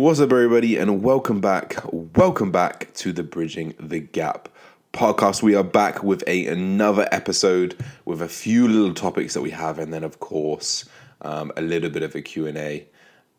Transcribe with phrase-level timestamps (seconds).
[0.00, 1.76] What's up, everybody, and welcome back.
[1.92, 4.48] Welcome back to the Bridging the Gap
[4.94, 5.42] podcast.
[5.42, 9.78] We are back with a another episode with a few little topics that we have,
[9.78, 10.88] and then of course
[11.20, 12.86] um, a little bit of a Q and A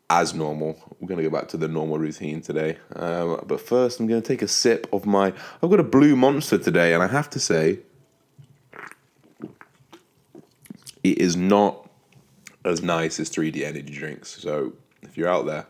[0.08, 0.78] as normal.
[1.00, 4.40] We're gonna go back to the normal routine today, um, but first I'm gonna take
[4.40, 5.32] a sip of my.
[5.64, 7.80] I've got a blue monster today, and I have to say,
[11.02, 11.90] it is not
[12.64, 14.40] as nice as 3D energy drinks.
[14.40, 15.66] So if you're out there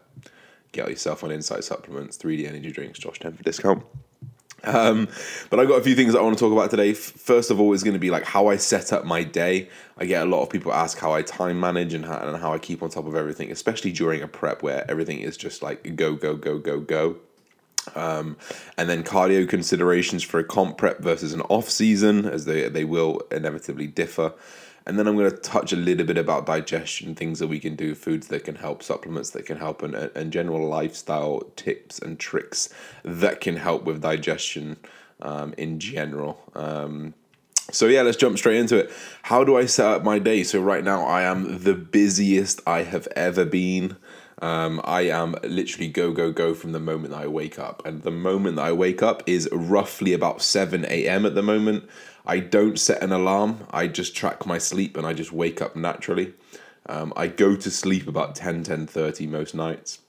[0.73, 3.85] get yourself on Insight Supplements, 3D Energy Drinks, Josh 10 for discount.
[4.65, 5.09] Um,
[5.51, 6.95] but I've got a few things I want to talk about today.
[6.95, 9.69] First of all, is going to be like how I set up my day.
[9.99, 12.53] I get a lot of people ask how I time manage and how, and how
[12.53, 15.97] I keep on top of everything, especially during a prep where everything is just like
[15.97, 17.17] go, go, go, go, go.
[17.97, 18.37] Um,
[18.79, 22.85] and then cardio considerations for a comp prep versus an off season, as they, they
[22.85, 24.33] will inevitably differ.
[24.87, 27.77] And then I'm going to touch a little bit about digestion, things that we can
[27.77, 32.19] do, foods that can help, supplements that can help, and, and general lifestyle tips and
[32.19, 32.69] tricks
[33.05, 34.77] that can help with digestion
[35.21, 36.43] um, in general.
[36.55, 37.15] Um,
[37.71, 38.91] so, yeah, let's jump straight into it.
[39.23, 40.43] How do I set up my day?
[40.43, 43.97] So, right now, I am the busiest I have ever been.
[44.43, 47.81] Um, I am literally go, go, go from the moment that I wake up.
[47.87, 51.25] And the moment that I wake up is roughly about 7 a.m.
[51.25, 51.89] at the moment.
[52.27, 53.69] I don't set an alarm.
[53.71, 56.35] I just track my sleep and I just wake up naturally.
[56.87, 60.01] Um, I go to sleep about 10, 10 30 most nights.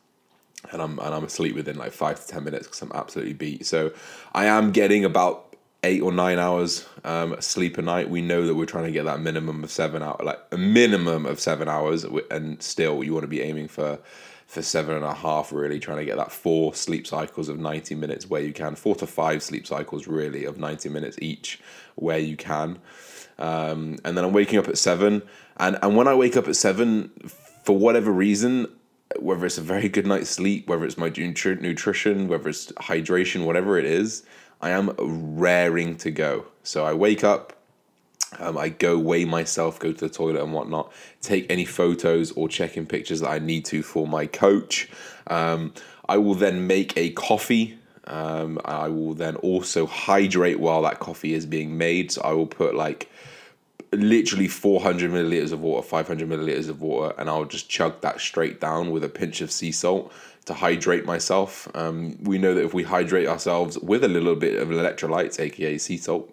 [0.72, 3.66] And I'm and I'm asleep within like five to ten minutes because I'm absolutely beat.
[3.66, 3.92] So
[4.34, 5.53] I am getting about
[5.84, 8.10] eight or nine hours um, sleep a night.
[8.10, 11.26] We know that we're trying to get that minimum of seven hours, like a minimum
[11.26, 14.00] of seven hours, and still you want to be aiming for
[14.54, 17.96] for seven and a half, really trying to get that four sleep cycles of 90
[17.96, 21.60] minutes where you can, four to five sleep cycles really of 90 minutes each
[21.96, 22.78] where you can.
[23.40, 25.24] Um, and then I'm waking up at seven.
[25.58, 27.10] And, and when I wake up at seven,
[27.64, 28.68] for whatever reason,
[29.20, 33.78] whether it's a very good night's sleep, whether it's my nutrition, whether it's hydration, whatever
[33.78, 34.24] it is,
[34.64, 36.46] I am raring to go.
[36.64, 37.52] So I wake up,
[38.40, 40.90] um, I go weigh myself, go to the toilet and whatnot,
[41.22, 44.90] take any photos or check in pictures that I need to for my coach.
[45.28, 45.74] Um,
[46.08, 47.78] I will then make a coffee.
[48.06, 52.14] Um, I will then also hydrate while that coffee is being made.
[52.14, 53.12] So I will put like
[53.92, 58.62] literally 400 milliliters of water, 500 milliliters of water, and I'll just chug that straight
[58.62, 60.12] down with a pinch of sea salt
[60.46, 61.68] to hydrate myself.
[61.74, 65.78] Um, we know that if we hydrate ourselves with a little bit of electrolytes, aka
[65.78, 66.32] sea salt,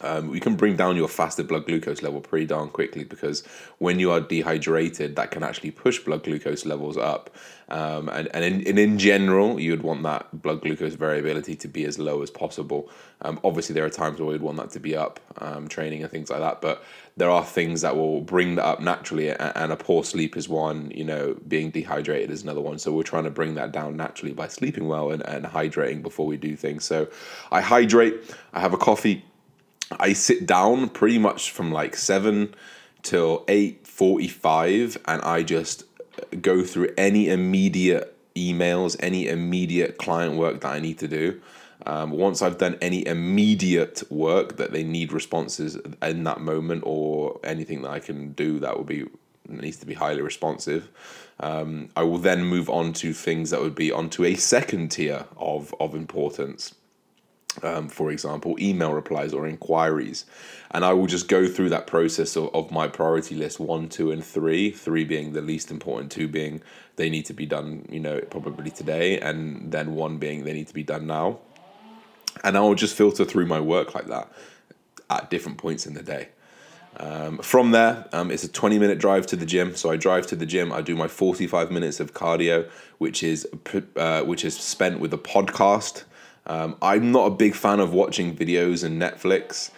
[0.00, 3.44] um, we can bring down your fasted blood glucose level pretty darn quickly because
[3.78, 7.30] when you are dehydrated, that can actually push blood glucose levels up.
[7.68, 11.84] Um, and and in, and in general, you'd want that blood glucose variability to be
[11.84, 12.90] as low as possible.
[13.22, 16.10] Um, obviously, there are times where we'd want that to be up, um, training and
[16.10, 16.60] things like that.
[16.60, 16.84] But
[17.16, 20.90] there are things that will bring that up naturally, and a poor sleep is one.
[20.90, 22.78] You know, being dehydrated is another one.
[22.78, 26.26] So we're trying to bring that down naturally by sleeping well and, and hydrating before
[26.26, 26.84] we do things.
[26.84, 27.08] So
[27.50, 28.34] I hydrate.
[28.52, 29.24] I have a coffee
[29.90, 32.54] I sit down pretty much from like seven
[33.02, 35.84] till eight forty five, and I just
[36.40, 41.40] go through any immediate emails, any immediate client work that I need to do.
[41.86, 47.38] Um, once I've done any immediate work that they need responses in that moment, or
[47.44, 49.04] anything that I can do that will be
[49.46, 50.88] needs to be highly responsive,
[51.40, 55.26] um, I will then move on to things that would be onto a second tier
[55.36, 56.74] of of importance
[57.62, 60.24] um, for example, email replies or inquiries.
[60.70, 64.10] And I will just go through that process of, of my priority list one, two,
[64.10, 64.70] and three.
[64.70, 66.62] Three being the least important, two being
[66.96, 70.68] they need to be done, you know, probably today, and then one being they need
[70.68, 71.38] to be done now.
[72.42, 74.32] And I will just filter through my work like that
[75.10, 76.28] at different points in the day.
[76.96, 79.74] Um, from there, um, it's a 20 minute drive to the gym.
[79.74, 80.72] So I drive to the gym.
[80.72, 83.46] I do my 45 minutes of cardio, which is
[83.96, 86.04] uh, which is spent with a podcast.
[86.46, 89.70] Um, I'm not a big fan of watching videos and Netflix.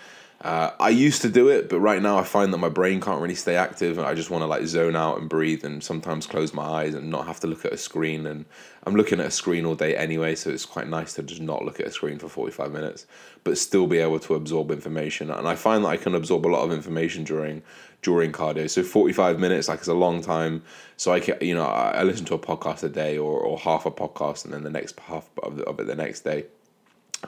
[0.43, 3.23] Uh, I used to do it, but right now I find that my brain can't
[3.23, 6.27] really stay active, and I just want to like zone out and breathe, and sometimes
[6.27, 8.27] close my eyes and not have to look at a screen.
[8.27, 8.45] And
[8.85, 11.65] I'm looking at a screen all day anyway, so it's quite nice to just not
[11.65, 13.07] look at a screen for 45 minutes,
[13.45, 15.31] but still be able to absorb information.
[15.31, 17.63] And I find that I can absorb a lot of information during
[18.07, 18.71] during cardio.
[18.71, 20.63] So 45 minutes, like, it's a long time.
[20.97, 23.85] So I can, you know, I listen to a podcast a day or, or half
[23.85, 26.45] a podcast, and then the next half of, the, of it the next day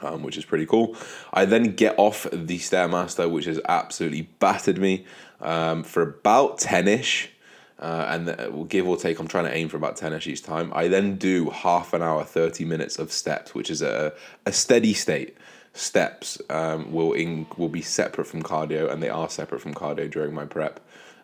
[0.01, 0.95] um, which is pretty cool.
[1.33, 5.05] I then get off the Stairmaster, which has absolutely battered me
[5.41, 7.29] um, for about 10 ish.
[7.77, 10.43] Uh, and we'll give or take, I'm trying to aim for about 10 ish each
[10.43, 10.71] time.
[10.73, 14.13] I then do half an hour, 30 minutes of steps, which is a,
[14.45, 15.35] a steady state.
[15.73, 20.09] Steps um, will in, will be separate from cardio, and they are separate from cardio
[20.11, 20.79] during my prep.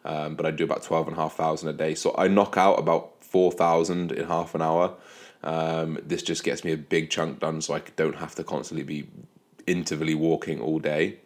[0.05, 1.95] Um, but I do about 12 and a half thousand a day.
[1.95, 4.95] So I knock out about four thousand in half an hour.
[5.43, 8.83] Um, this just gets me a big chunk done, so I don't have to constantly
[8.83, 9.07] be
[9.67, 11.17] intervally walking all day.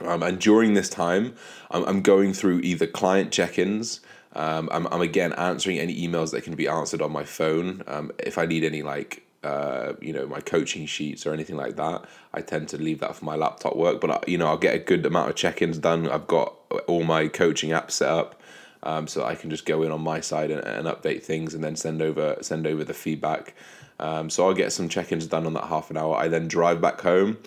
[0.00, 1.34] Um, and during this time,
[1.70, 4.00] I'm, I'm going through either client check ins.
[4.34, 7.82] Um, I'm, I'm again answering any emails that can be answered on my phone.
[7.86, 11.76] Um, if I need any, like, uh, you know, my coaching sheets or anything like
[11.76, 14.00] that, I tend to leave that for my laptop work.
[14.00, 16.08] But, uh, you know, I'll get a good amount of check ins done.
[16.08, 16.54] I've got
[16.86, 18.40] all my coaching apps set up.
[18.86, 21.64] Um, so I can just go in on my side and, and update things and
[21.64, 23.54] then send over send over the feedback.
[23.98, 26.14] Um, so I'll get some check-ins done on that half an hour.
[26.16, 27.38] I then drive back home.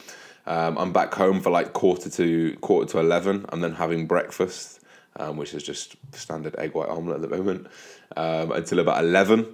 [0.48, 3.46] Um, I'm back home for like quarter to quarter to eleven.
[3.50, 4.80] I'm then having breakfast,
[5.18, 7.68] um, which is just standard egg white omelette at the moment,
[8.16, 9.46] um, until about eleven.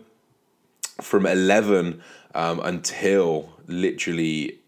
[1.02, 2.02] From eleven
[2.36, 4.60] um, until literally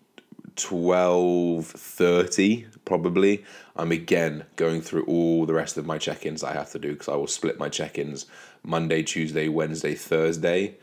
[0.56, 3.44] twelve thirty, probably,
[3.76, 7.10] I'm again going through all the rest of my check-ins I have to do because
[7.10, 8.26] I will split my check-ins
[8.64, 10.78] Monday, Tuesday, Wednesday, Thursday,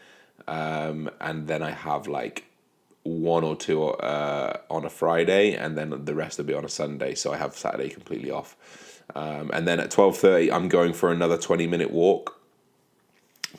[0.47, 2.45] um, and then I have like
[3.03, 6.69] one or two uh, on a Friday, and then the rest will be on a
[6.69, 7.15] Sunday.
[7.15, 9.03] So I have Saturday completely off.
[9.15, 12.39] Um, and then at twelve thirty, I'm going for another twenty minute walk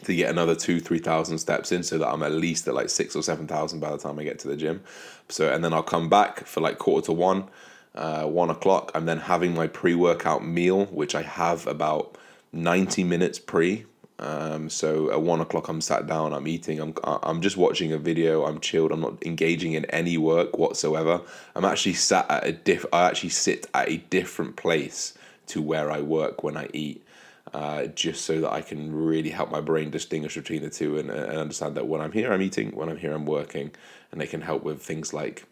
[0.03, 2.89] to get another two three thousand steps in, so that I'm at least at like
[2.89, 4.81] six or seven thousand by the time I get to the gym.
[5.29, 7.49] So and then I'll come back for like quarter to one,
[7.95, 8.91] uh, one o'clock.
[8.95, 12.17] I'm then having my pre workout meal, which I have about
[12.51, 13.85] ninety minutes pre
[14.19, 17.97] um, so at one o'clock, I'm sat down, I'm eating, I'm I'm just watching a
[17.97, 21.21] video, I'm chilled, I'm not engaging in any work whatsoever.
[21.55, 22.85] I'm actually sat at a diff.
[22.93, 25.13] I actually sit at a different place
[25.47, 27.03] to where I work when I eat.
[27.53, 31.11] Uh, just so that I can really help my brain distinguish between the two and,
[31.11, 33.69] and understand that when I'm here, I'm eating, when I'm here, I'm working,
[34.11, 35.45] and they can help with things like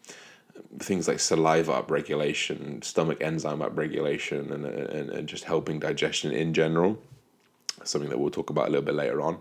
[0.80, 6.98] things like saliva upregulation, stomach enzyme upregulation, and, and, and just helping digestion in general
[7.84, 9.40] something that we'll talk about a little bit later on.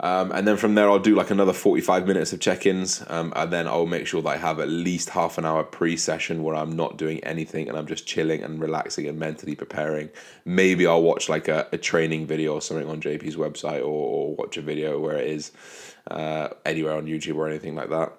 [0.00, 3.02] Um, and then from there, I'll do like another 45 minutes of check ins.
[3.08, 5.96] Um, and then I'll make sure that I have at least half an hour pre
[5.96, 10.10] session where I'm not doing anything and I'm just chilling and relaxing and mentally preparing.
[10.44, 14.34] Maybe I'll watch like a, a training video or something on JP's website or, or
[14.36, 15.52] watch a video where it is
[16.10, 18.12] uh, anywhere on YouTube or anything like that.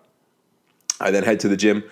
[0.99, 1.83] I then head to the gym.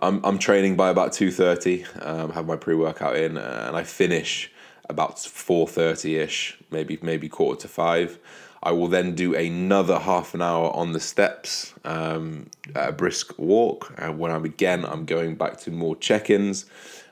[0.00, 4.50] I'm, I'm training by about 2.30, um, have my pre workout in, and I finish
[4.88, 8.18] about 4.30 ish, maybe maybe quarter to five.
[8.62, 13.92] I will then do another half an hour on the steps, um, a brisk walk.
[13.96, 16.66] And when I'm again, I'm going back to more check-ins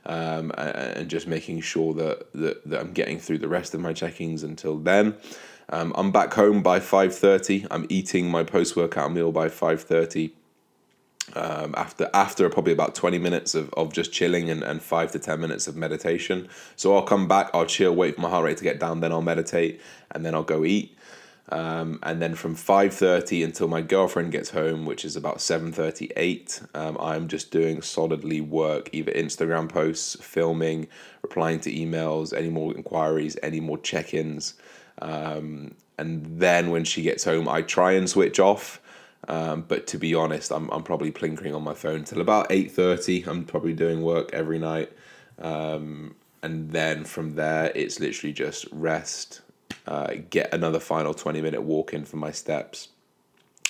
[0.07, 3.93] um, and just making sure that, that, that I'm getting through the rest of my
[3.93, 5.15] check-ins until then.
[5.69, 7.67] Um, I'm back home by 5.30.
[7.71, 10.33] I'm eating my post-workout meal by 5.30
[11.35, 15.19] um, after after probably about 20 minutes of, of just chilling and, and five to
[15.19, 16.49] 10 minutes of meditation.
[16.77, 19.13] So I'll come back, I'll chill, wait for my heart rate to get down, then
[19.13, 19.81] I'll meditate,
[20.11, 20.97] and then I'll go eat.
[21.51, 26.97] Um, and then from 5.30 until my girlfriend gets home, which is about 7.38, um,
[26.99, 30.89] I'm just doing solidly work, either Instagram posts, filming,
[31.23, 34.55] replying to emails, any more inquiries, any more check-ins.
[35.03, 38.81] Um, and then when she gets home, I try and switch off
[39.29, 43.27] um, but to be honest, I'm, I'm probably plinkering on my phone till about 8.30.
[43.27, 44.93] I'm probably doing work every night.
[45.39, 49.41] Um, and then from there, it's literally just rest,
[49.87, 52.89] uh, get another final 20 minute walk in for my steps,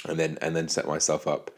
[0.08, 1.50] and then, and then set myself up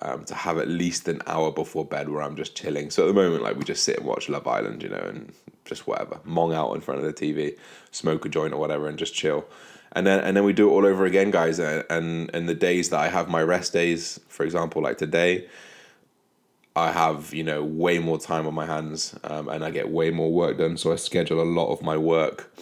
[0.00, 2.90] um, to have at least an hour before bed where I'm just chilling.
[2.90, 5.32] So at the moment, like we just sit and watch Love Island, you know, and
[5.64, 7.58] just whatever, mong out in front of the TV,
[7.90, 9.46] smoke a joint or whatever, and just chill
[9.92, 11.58] and then and then we do it all over again, guys.
[11.58, 15.48] And and the days that I have my rest days, for example, like today,
[16.76, 20.10] I have you know way more time on my hands, um, and I get way
[20.10, 20.76] more work done.
[20.76, 22.54] So I schedule a lot of my work,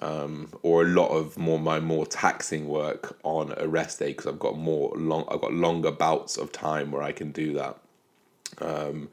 [0.00, 4.26] um, or a lot of more my more taxing work on a rest day because
[4.26, 5.26] I've got more long.
[5.30, 7.76] I've got longer bouts of time where I can do that.
[8.60, 9.08] Um,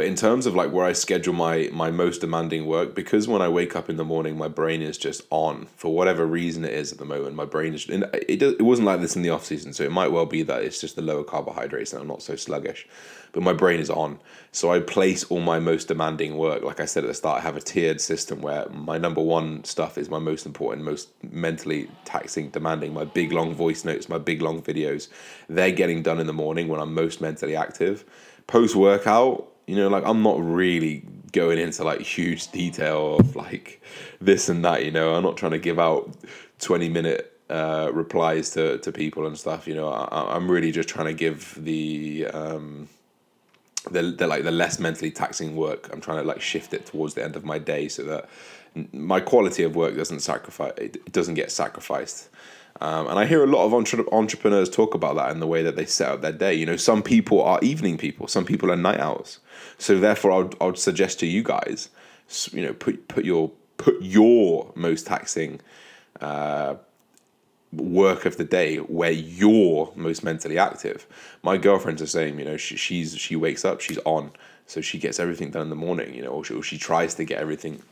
[0.00, 3.42] but in terms of like where I schedule my my most demanding work, because when
[3.42, 6.72] I wake up in the morning, my brain is just on for whatever reason it
[6.72, 7.36] is at the moment.
[7.36, 7.86] My brain is.
[7.86, 10.62] It it wasn't like this in the off season, so it might well be that
[10.62, 12.88] it's just the lower carbohydrates and I'm not so sluggish.
[13.32, 14.20] But my brain is on,
[14.52, 16.62] so I place all my most demanding work.
[16.62, 19.64] Like I said at the start, I have a tiered system where my number one
[19.64, 22.94] stuff is my most important, most mentally taxing, demanding.
[22.94, 25.08] My big long voice notes, my big long videos,
[25.50, 28.06] they're getting done in the morning when I'm most mentally active.
[28.46, 33.80] Post workout, you know, like I'm not really going into like huge detail of like
[34.20, 34.84] this and that.
[34.84, 36.12] You know, I'm not trying to give out
[36.58, 39.68] twenty minute uh, replies to to people and stuff.
[39.68, 42.88] You know, I, I'm really just trying to give the um,
[43.92, 45.88] the, the like the less mentally taxing work.
[45.92, 48.28] I'm trying to like shift it towards the end of my day so that
[48.92, 50.72] my quality of work doesn't sacrifice.
[50.78, 52.28] It doesn't get sacrificed.
[52.80, 55.62] Um, and I hear a lot of entre- entrepreneurs talk about that in the way
[55.62, 56.54] that they set up their day.
[56.54, 59.38] You know, some people are evening people, some people are night owls.
[59.80, 61.88] So therefore, I would, I would suggest to you guys,
[62.52, 65.60] you know, put put your put your most taxing
[66.20, 66.74] uh,
[67.72, 71.06] work of the day where you're most mentally active.
[71.42, 72.38] My girlfriend's the same.
[72.38, 74.32] You know, she, she's she wakes up, she's on,
[74.66, 76.14] so she gets everything done in the morning.
[76.14, 77.82] You know, or she, or she tries to get everything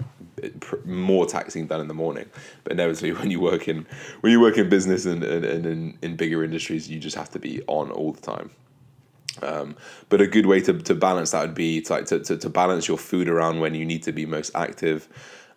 [0.85, 2.27] more taxing done in the morning.
[2.65, 3.87] But inevitably, when you work in
[4.21, 7.31] when you work in business and, and, and in, in bigger industries, you just have
[7.31, 8.51] to be on all the time.
[9.43, 9.77] Um,
[10.09, 12.89] but a good way to, to balance that would be to, to, to, to balance
[12.89, 15.09] your food around when you need to be most active.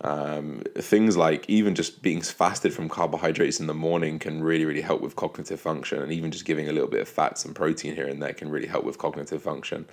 [0.04, 4.82] Um, things like even just being fasted from carbohydrates in the morning can really, really
[4.82, 7.96] help with cognitive function, and even just giving a little bit of fats and protein
[7.96, 9.86] here and there can really help with cognitive function.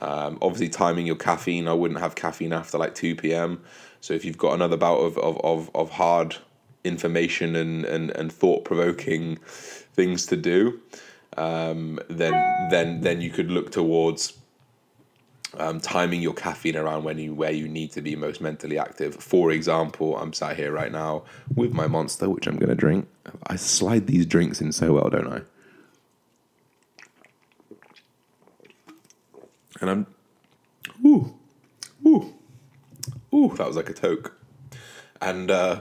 [0.00, 1.68] Um, obviously, timing your caffeine.
[1.68, 3.62] I wouldn't have caffeine after like 2 p.m.
[4.00, 6.36] So if you've got another bout of, of, of, of hard
[6.82, 10.80] information and, and, and thought provoking things to do,
[11.36, 12.32] um, then
[12.70, 14.38] then then you could look towards
[15.58, 19.14] um, timing your caffeine around when you where you need to be most mentally active.
[19.14, 21.24] For example, I'm sat here right now
[21.54, 23.08] with my monster, which I'm going to drink.
[23.46, 25.40] I slide these drinks in so well, don't I?
[29.80, 30.06] And I'm,
[31.04, 31.34] ooh,
[32.06, 32.32] ooh,
[33.34, 33.54] ooh.
[33.56, 34.36] That was like a toke,
[35.20, 35.50] and.
[35.50, 35.80] uh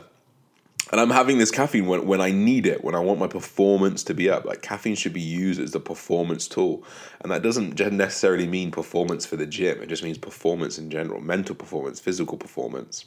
[0.94, 4.04] and I'm having this caffeine when, when I need it, when I want my performance
[4.04, 4.46] to be up.
[4.46, 6.84] Like caffeine should be used as the performance tool.
[7.22, 9.82] And that doesn't necessarily mean performance for the gym.
[9.82, 13.06] It just means performance in general, mental performance, physical performance.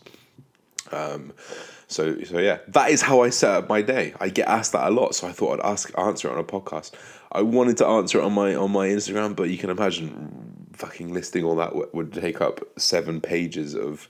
[0.91, 1.33] Um,
[1.87, 4.15] so so yeah, that is how I set up my day.
[4.19, 6.45] I get asked that a lot, so I thought I'd ask answer it on a
[6.45, 6.91] podcast.
[7.31, 11.15] I wanted to answer it on my on my Instagram, but you can imagine fucking
[11.15, 14.09] listing all that would take up seven pages of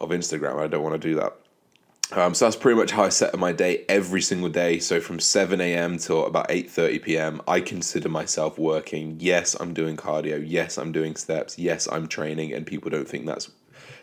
[0.00, 0.58] of Instagram.
[0.58, 1.36] I don't want to do that.
[2.12, 4.78] Um, so that's pretty much how I set up my day every single day.
[4.78, 5.98] So from 7 a.m.
[5.98, 9.16] till about 8:30 p.m., I consider myself working.
[9.18, 10.42] Yes, I'm doing cardio.
[10.46, 11.58] Yes, I'm doing steps.
[11.58, 13.50] Yes, I'm training, and people don't think that's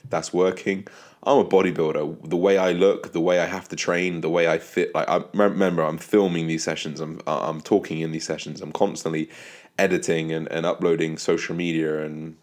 [0.10, 0.86] that's working.
[1.26, 2.30] I'm a bodybuilder.
[2.30, 4.94] The way I look, the way I have to train, the way I fit.
[4.94, 7.00] Like I remember, I'm filming these sessions.
[7.00, 8.62] I'm I'm talking in these sessions.
[8.62, 9.30] I'm constantly
[9.80, 12.36] editing and, and uploading social media and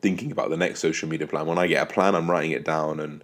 [0.00, 1.46] thinking about the next social media plan.
[1.46, 3.22] When I get a plan, I'm writing it down and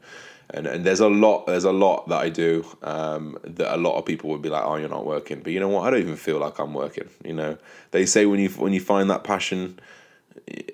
[0.52, 3.99] and and there's a lot there's a lot that I do um, that a lot
[3.99, 5.40] of people would be like, oh, you're not working.
[5.40, 5.87] But you know what?
[5.87, 7.09] I don't even feel like I'm working.
[7.25, 7.59] You know,
[7.90, 9.80] they say when you when you find that passion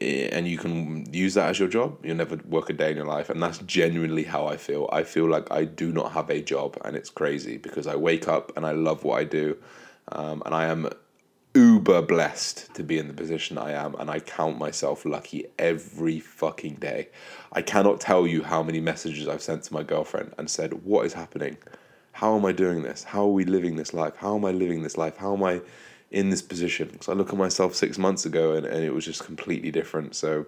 [0.01, 3.07] and you can use that as your job, you'll never work a day in your
[3.07, 3.29] life.
[3.31, 4.89] And that's genuinely how I feel.
[4.93, 8.29] I feel like I do not have a job, and it's crazy because I wake
[8.29, 9.57] up and I love what I do,
[10.13, 10.89] um, and I am
[11.59, 16.21] uber blessed to be in the position I am, and I count myself lucky every
[16.21, 17.09] fucking day.
[17.53, 21.05] I cannot tell you how many messages I've sent to my girlfriend and said, What
[21.05, 21.57] is happening?
[22.13, 23.03] How am I doing this?
[23.03, 24.15] How are we living this life?
[24.17, 25.17] How am I living this life?
[25.17, 25.61] How am I
[26.13, 26.91] in this position?
[26.93, 30.15] Because I look at myself six months ago and, and it was just completely different.
[30.15, 30.47] So,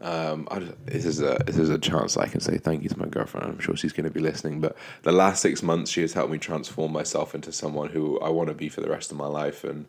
[0.00, 2.98] um, I, this is a this is a chance I can say thank you to
[2.98, 3.46] my girlfriend.
[3.46, 4.60] I'm sure she's going to be listening.
[4.60, 8.28] But the last six months, she has helped me transform myself into someone who I
[8.28, 9.86] want to be for the rest of my life, and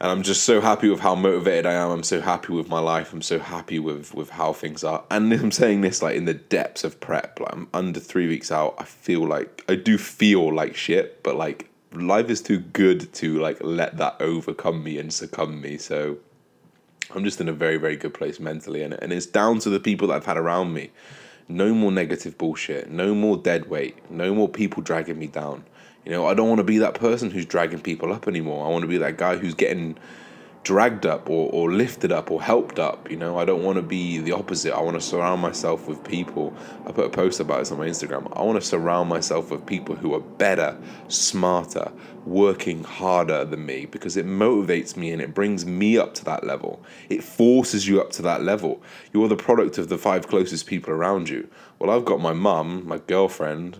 [0.00, 1.90] and I'm just so happy with how motivated I am.
[1.90, 3.12] I'm so happy with my life.
[3.12, 5.02] I'm so happy with with how things are.
[5.10, 7.40] And I'm saying this like in the depths of prep.
[7.40, 8.76] Like I'm under three weeks out.
[8.78, 13.40] I feel like I do feel like shit, but like life is too good to
[13.40, 15.76] like let that overcome me and succumb me.
[15.76, 16.18] So
[17.14, 18.82] I'm just in a very, very good place mentally.
[18.82, 20.90] And, and it's down to the people that I've had around me.
[21.48, 22.90] No more negative bullshit.
[22.90, 23.96] No more dead weight.
[24.10, 25.64] No more people dragging me down.
[26.04, 28.66] You know, I don't want to be that person who's dragging people up anymore.
[28.66, 29.98] I want to be that guy who's getting
[30.62, 33.10] dragged up or, or lifted up or helped up.
[33.10, 34.74] You know, I don't want to be the opposite.
[34.74, 36.54] I want to surround myself with people.
[36.86, 38.30] I put a post about this on my Instagram.
[38.36, 40.76] I want to surround myself with people who are better,
[41.08, 41.90] smarter,
[42.26, 46.44] working harder than me because it motivates me and it brings me up to that
[46.44, 46.82] level.
[47.08, 48.82] It forces you up to that level.
[49.12, 51.48] You're the product of the five closest people around you.
[51.78, 53.78] Well, I've got my mum, my girlfriend,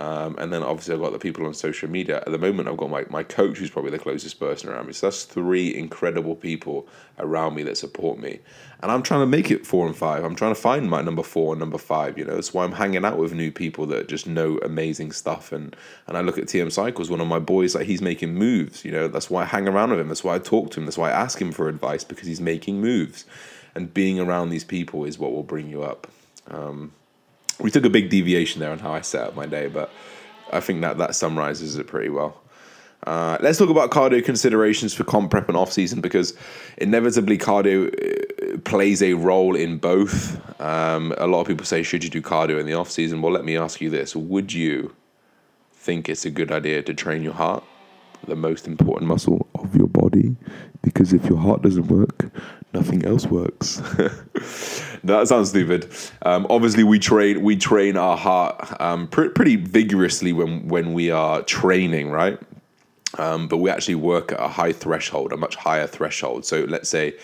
[0.00, 2.22] um, and then obviously I've got the people on social media.
[2.24, 4.94] At the moment, I've got my, my coach, who's probably the closest person around me.
[4.94, 6.88] So that's three incredible people
[7.18, 8.40] around me that support me.
[8.82, 10.24] And I'm trying to make it four and five.
[10.24, 12.16] I'm trying to find my number four and number five.
[12.16, 15.52] You know, that's why I'm hanging out with new people that just know amazing stuff.
[15.52, 15.76] And
[16.06, 18.86] and I look at TM Cycles, one of my boys, like he's making moves.
[18.86, 20.08] You know, that's why I hang around with him.
[20.08, 20.86] That's why I talk to him.
[20.86, 23.26] That's why I ask him for advice because he's making moves.
[23.74, 26.06] And being around these people is what will bring you up.
[26.48, 26.92] Um,
[27.60, 29.90] we took a big deviation there on how I set up my day, but
[30.52, 32.40] I think that that summarizes it pretty well.
[33.06, 36.34] Uh, let's talk about cardio considerations for comp prep and off season because
[36.76, 40.38] inevitably cardio uh, plays a role in both.
[40.60, 43.22] Um, a lot of people say, should you do cardio in the off season?
[43.22, 44.94] Well, let me ask you this: Would you
[45.72, 47.64] think it's a good idea to train your heart,
[48.26, 50.36] the most important muscle of your body,
[50.82, 52.30] because if your heart doesn't work,
[52.74, 53.80] nothing else works.
[55.04, 55.90] that sounds stupid.
[56.22, 61.10] Um, obviously, we train we train our heart um, pr- pretty vigorously when when we
[61.10, 62.38] are training, right?
[63.18, 66.44] Um, but we actually work at a high threshold, a much higher threshold.
[66.44, 67.14] So let's say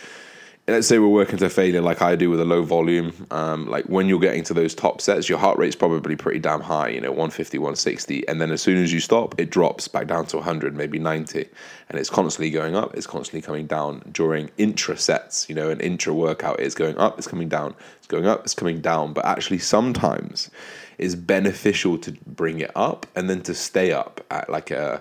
[0.69, 3.85] let's say we're working to failure like I do with a low volume, um, like
[3.85, 7.01] when you're getting to those top sets, your heart rate's probably pretty damn high, you
[7.01, 8.27] know, 150, 160.
[8.27, 11.49] And then as soon as you stop, it drops back down to 100, maybe 90.
[11.89, 15.81] And it's constantly going up, it's constantly coming down during intra sets, you know, an
[15.81, 19.13] intra workout is going up, it's coming down, it's going up, it's coming down.
[19.13, 20.51] But actually, sometimes
[20.99, 25.01] it's beneficial to bring it up and then to stay up at like a,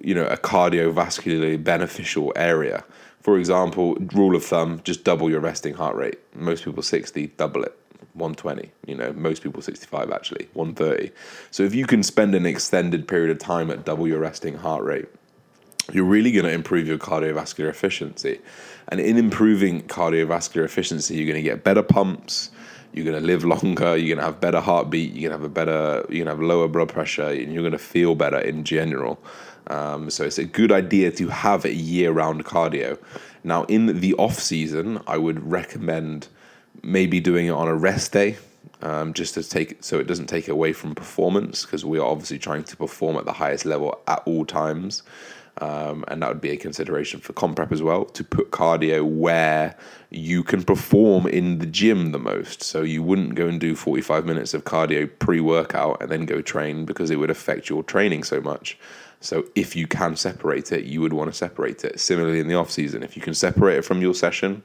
[0.00, 2.82] you know, a cardiovascularly beneficial area
[3.22, 6.18] for example, rule of thumb, just double your resting heart rate.
[6.34, 7.78] Most people 60, double it.
[8.14, 11.10] 120, you know, most people 65 actually, 130.
[11.50, 14.84] So if you can spend an extended period of time at double your resting heart
[14.84, 15.06] rate,
[15.92, 18.38] you're really going to improve your cardiovascular efficiency.
[18.88, 22.50] And in improving cardiovascular efficiency, you're going to get better pumps,
[22.92, 25.50] you're going to live longer, you're going to have better heartbeat, you're going to have
[25.50, 28.38] a better, you're going to have lower blood pressure, and you're going to feel better
[28.38, 29.18] in general.
[29.68, 32.98] Um, so it's a good idea to have a year-round cardio.
[33.44, 36.28] Now, in the off season, I would recommend
[36.82, 38.36] maybe doing it on a rest day,
[38.82, 42.38] um, just to take so it doesn't take away from performance because we are obviously
[42.38, 45.02] trying to perform at the highest level at all times.
[45.58, 49.04] Um, and that would be a consideration for comp prep as well to put cardio
[49.04, 49.76] where
[50.10, 52.62] you can perform in the gym the most.
[52.62, 56.40] So you wouldn't go and do 45 minutes of cardio pre workout and then go
[56.40, 58.78] train because it would affect your training so much.
[59.20, 62.00] So if you can separate it, you would want to separate it.
[62.00, 64.62] Similarly, in the off season, if you can separate it from your session,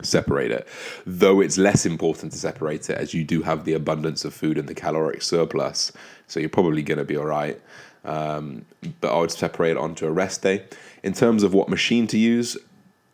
[0.00, 0.66] separate it.
[1.04, 4.56] Though it's less important to separate it as you do have the abundance of food
[4.56, 5.92] and the caloric surplus,
[6.26, 7.60] so you're probably going to be all right.
[8.04, 8.66] Um,
[9.00, 10.64] but I would separate it onto a rest day.
[11.02, 12.56] In terms of what machine to use,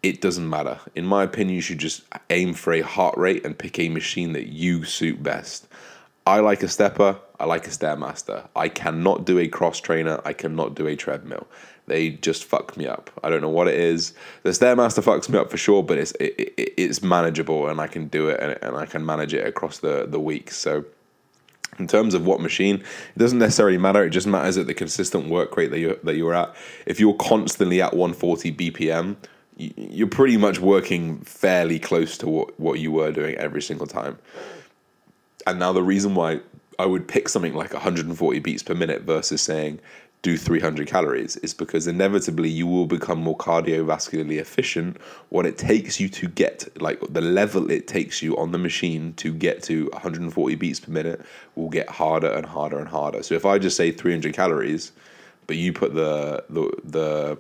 [0.03, 0.79] it doesn't matter.
[0.95, 4.33] In my opinion, you should just aim for a heart rate and pick a machine
[4.33, 5.69] that you suit best.
[6.27, 7.19] I like a stepper.
[7.41, 8.49] I like a stairmaster.
[8.55, 10.21] I cannot do a cross trainer.
[10.25, 11.47] I cannot do a treadmill.
[11.87, 13.11] They just fuck me up.
[13.23, 14.13] I don't know what it is.
[14.43, 17.87] The stairmaster fucks me up for sure, but it's it, it, it's manageable and I
[17.87, 20.51] can do it and, and I can manage it across the the week.
[20.51, 20.85] So
[21.79, 24.05] in terms of what machine, it doesn't necessarily matter.
[24.05, 26.55] It just matters at the consistent work rate that you that you're at.
[26.87, 29.17] If you're constantly at 140 BPM,
[29.57, 34.19] you're pretty much working fairly close to what, what you were doing every single time.
[35.47, 36.41] And now the reason why
[36.79, 39.81] I would pick something like 140 beats per minute versus saying
[40.23, 44.97] do 300 calories is because inevitably you will become more cardiovascularly efficient.
[45.29, 49.13] What it takes you to get like the level it takes you on the machine
[49.15, 53.23] to get to 140 beats per minute will get harder and harder and harder.
[53.23, 54.93] So if i just say 300 calories
[55.47, 57.39] but you put the the the,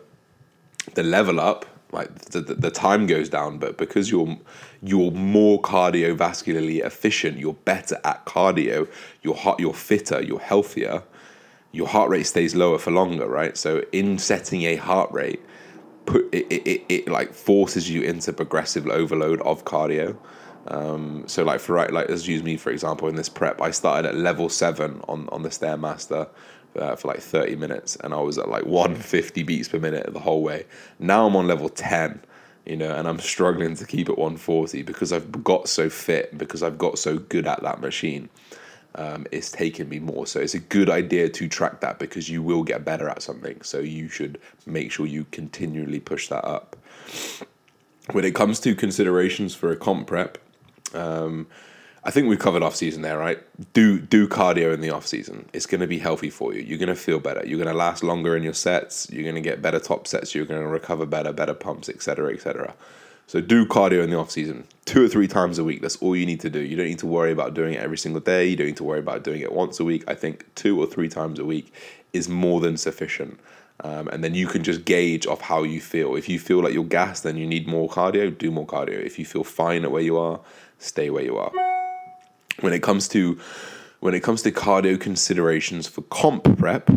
[0.94, 4.36] the level up like the, the, time goes down but because you're
[4.82, 8.86] you're more cardiovascularly efficient you're better at cardio
[9.22, 11.02] you're hot you're fitter you're healthier
[11.72, 15.40] your heart rate stays lower for longer right so in setting a heart rate
[16.06, 20.16] put it it, it, it like forces you into progressive overload of cardio
[20.68, 23.70] um, so like for right like let's use me for example in this prep i
[23.70, 26.28] started at level 7 on on the stairmaster
[26.76, 30.20] uh, for like 30 minutes and I was at like 150 beats per minute the
[30.20, 30.66] whole way.
[30.98, 32.22] Now I'm on level 10,
[32.66, 36.62] you know, and I'm struggling to keep at 140 because I've got so fit, because
[36.62, 38.28] I've got so good at that machine.
[38.94, 40.26] Um, it's taken me more.
[40.26, 43.60] So it's a good idea to track that because you will get better at something.
[43.62, 46.76] So you should make sure you continually push that up.
[48.12, 50.38] When it comes to considerations for a comp prep,
[50.94, 51.46] um,
[52.04, 53.38] I think we've covered off season there, right?
[53.74, 55.48] Do do cardio in the off season.
[55.52, 56.62] It's going to be healthy for you.
[56.62, 57.44] You're going to feel better.
[57.46, 59.10] You're going to last longer in your sets.
[59.10, 60.34] You're going to get better top sets.
[60.34, 62.74] You're going to recover better, better pumps, etc., etc.
[63.28, 65.82] So do cardio in the off season, two or three times a week.
[65.82, 66.58] That's all you need to do.
[66.58, 68.48] You don't need to worry about doing it every single day.
[68.48, 70.02] You don't need to worry about doing it once a week.
[70.08, 71.72] I think two or three times a week
[72.12, 73.38] is more than sufficient.
[73.84, 76.16] Um, and then you can just gauge off how you feel.
[76.16, 78.36] If you feel like you're gassed, then you need more cardio.
[78.36, 78.98] Do more cardio.
[78.98, 80.40] If you feel fine at where you are,
[80.78, 81.52] stay where you are
[82.60, 83.38] when it comes to
[84.00, 86.88] when it comes to cardio considerations for comp prep,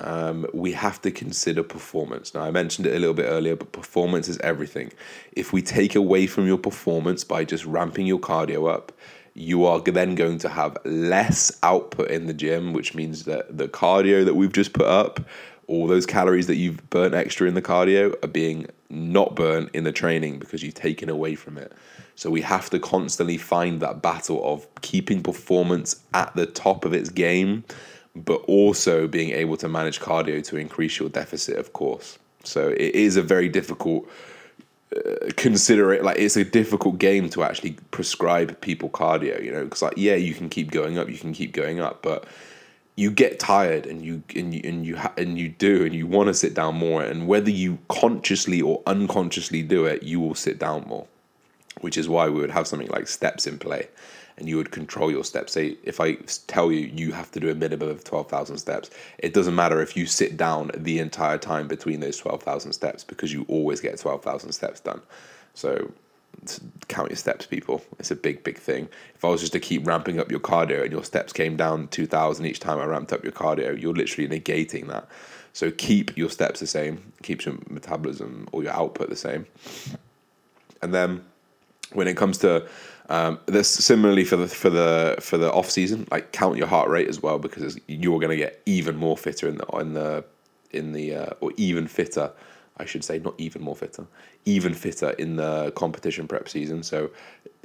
[0.00, 2.34] um, we have to consider performance.
[2.34, 4.92] Now, I mentioned it a little bit earlier, but performance is everything.
[5.32, 8.92] If we take away from your performance by just ramping your cardio up,
[9.34, 13.68] you are then going to have less output in the gym, which means that the
[13.68, 15.20] cardio that we've just put up,
[15.66, 19.84] all those calories that you've burnt extra in the cardio, are being not burnt in
[19.84, 21.72] the training because you've taken away from it.
[22.16, 26.92] So we have to constantly find that battle of keeping performance at the top of
[26.92, 27.64] its game
[28.14, 32.18] but also being able to manage cardio to increase your deficit, of course.
[32.44, 34.08] So it is a very difficult
[34.96, 39.62] uh, consider it like it's a difficult game to actually prescribe people cardio you know
[39.62, 42.26] because like yeah you can keep going up you can keep going up but
[42.96, 46.08] you get tired and you and you and you ha- and you do and you
[46.08, 50.34] want to sit down more and whether you consciously or unconsciously do it you will
[50.34, 51.06] sit down more
[51.82, 53.86] which is why we would have something like steps in play
[54.40, 56.14] and you would control your steps say if i
[56.48, 59.96] tell you you have to do a minimum of 12,000 steps it doesn't matter if
[59.96, 64.50] you sit down the entire time between those 12,000 steps because you always get 12,000
[64.52, 65.00] steps done
[65.54, 65.92] so
[66.88, 67.82] count your steps, people.
[67.98, 68.88] It's a big, big thing.
[69.14, 71.88] If I was just to keep ramping up your cardio and your steps came down
[71.88, 75.08] 2,000 each time I ramped up your cardio, you're literally negating that.
[75.52, 79.46] So keep your steps the same, keeps your metabolism or your output the same.
[80.80, 81.24] And then
[81.92, 82.66] when it comes to
[83.10, 86.88] um, this similarly for the for the for the off season, like count your heart
[86.88, 90.24] rate as well because you're going to get even more fitter in the in the
[90.70, 92.32] in the uh, or even fitter
[92.80, 94.06] I should say, not even more fitter,
[94.46, 96.82] even fitter in the competition prep season.
[96.82, 97.10] So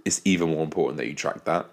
[0.04, 1.68] it's even more important that you track that.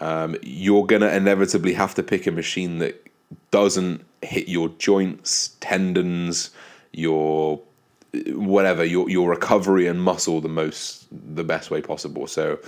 [0.00, 3.06] Um, you're going to inevitably have to pick a machine that
[3.50, 6.50] doesn't hit your joints, tendons,
[6.92, 7.60] your
[8.28, 12.26] whatever your your recovery and muscle the most the best way possible.
[12.26, 12.58] So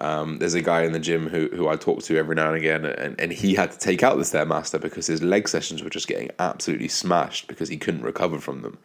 [0.00, 2.56] um, there's a guy in the gym who who I talk to every now and
[2.56, 5.90] again, and, and he had to take out the stairmaster because his leg sessions were
[5.90, 8.78] just getting absolutely smashed because he couldn't recover from them.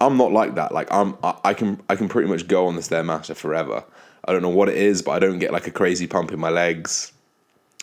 [0.00, 0.72] I'm not like that.
[0.72, 3.84] Like I'm I, I can I can pretty much go on the stairmaster forever.
[4.26, 6.40] I don't know what it is, but I don't get like a crazy pump in
[6.40, 7.12] my legs.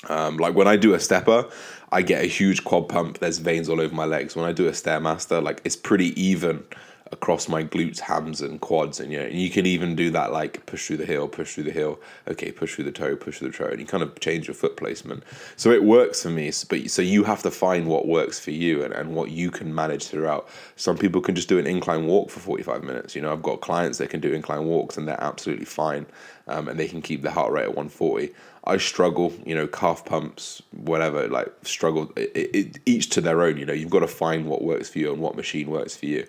[0.10, 1.48] Um, like when I do a stepper,
[1.91, 3.20] I get a huge quad pump.
[3.20, 4.36] There's veins all over my legs.
[4.36, 6.63] When I do a stairmaster, like it's pretty even
[7.12, 9.00] across my glutes, hams, and quads.
[9.00, 11.56] And you know, and you can even do that like push through the heel, push
[11.56, 14.04] through the heel, okay, push through the toe, push through the toe, and you kind
[14.04, 15.24] of change your foot placement.
[15.58, 16.52] So it works for me.
[16.69, 19.74] But so you have to find what works for you and, and what you can
[19.74, 20.47] manage throughout.
[20.76, 23.15] Some people can just do an incline walk for 45 minutes.
[23.15, 26.06] You know, I've got clients that can do incline walks and they're absolutely fine.
[26.47, 28.34] Um, and they can keep the heart rate at 140.
[28.65, 33.58] I struggle, you know, calf pumps, whatever, like struggle, it, it, each to their own,
[33.58, 36.06] you know, you've got to find what works for you and what machine works for
[36.06, 36.28] you.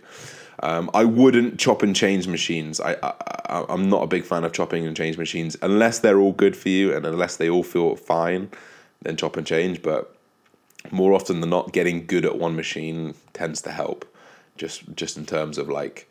[0.62, 2.80] Um, I wouldn't chop and change machines.
[2.80, 6.32] I, I I'm not a big fan of chopping and change machines unless they're all
[6.32, 8.50] good for you and unless they all feel fine.
[9.02, 9.82] Then chop and change.
[9.82, 10.14] But
[10.90, 14.04] more often than not, getting good at one machine tends to help.
[14.56, 16.08] Just just in terms of like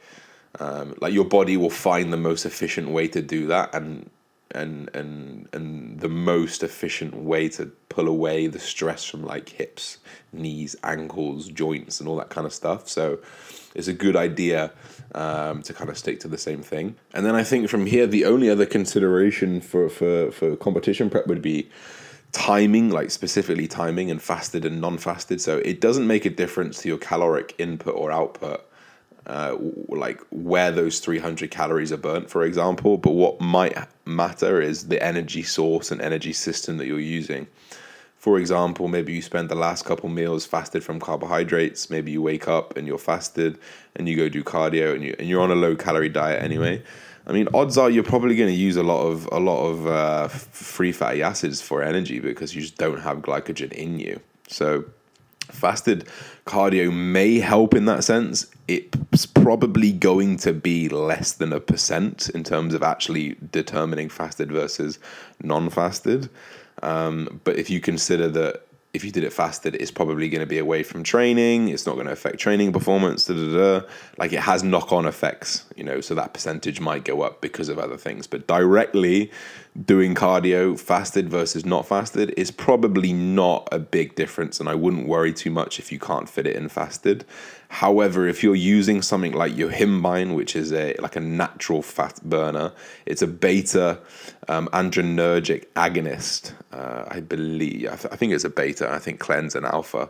[0.60, 4.10] um, like your body will find the most efficient way to do that and
[4.54, 9.98] and and and the most efficient way to pull away the stress from like hips,
[10.34, 12.90] knees, ankles, joints, and all that kind of stuff.
[12.90, 13.20] So
[13.76, 14.72] it's a good idea
[15.16, 16.96] um, to kind of stick to the same thing.
[17.14, 21.28] And then I think from here, the only other consideration for, for, for competition prep
[21.28, 21.70] would be
[22.32, 25.42] timing, like specifically timing and fasted and non fasted.
[25.42, 28.66] So it doesn't make a difference to your caloric input or output.
[29.28, 29.56] Uh,
[29.88, 35.02] like where those 300 calories are burnt, for example, but what might matter is the
[35.02, 37.46] energy source and energy system that you're using.
[38.22, 41.90] For example, maybe you spend the last couple meals fasted from carbohydrates.
[41.90, 43.58] Maybe you wake up and you're fasted
[43.96, 46.84] and you go do cardio and you and you're on a low calorie diet anyway.
[47.26, 49.88] I mean, odds are you're probably going to use a lot of a lot of
[49.88, 54.20] uh, free fatty acids for energy because you just don't have glycogen in you.
[54.48, 54.86] So,
[55.40, 56.08] fasted
[56.46, 58.46] cardio may help in that sense.
[58.68, 64.52] It's probably going to be less than a percent in terms of actually determining fasted
[64.52, 65.00] versus
[65.42, 66.30] non-fasted.
[66.82, 68.64] Um, but if you consider that
[68.94, 71.70] if you did it fasted, it's probably going to be away from training.
[71.70, 73.26] It's not going to affect training performance.
[73.26, 73.88] Da, da, da.
[74.18, 77.70] Like it has knock on effects, you know, so that percentage might go up because
[77.70, 78.28] of other things.
[78.28, 79.32] But directly
[79.86, 84.60] doing cardio fasted versus not fasted is probably not a big difference.
[84.60, 87.24] And I wouldn't worry too much if you can't fit it in fasted.
[87.70, 92.74] However, if you're using something like yohimbine, which is a like a natural fat burner,
[93.06, 94.00] it's a beta
[94.50, 96.54] um, adrenergic agonist.
[96.74, 98.92] Uh, I believe I, th- I, think it's a beta.
[98.92, 100.10] I think Clen's and alpha.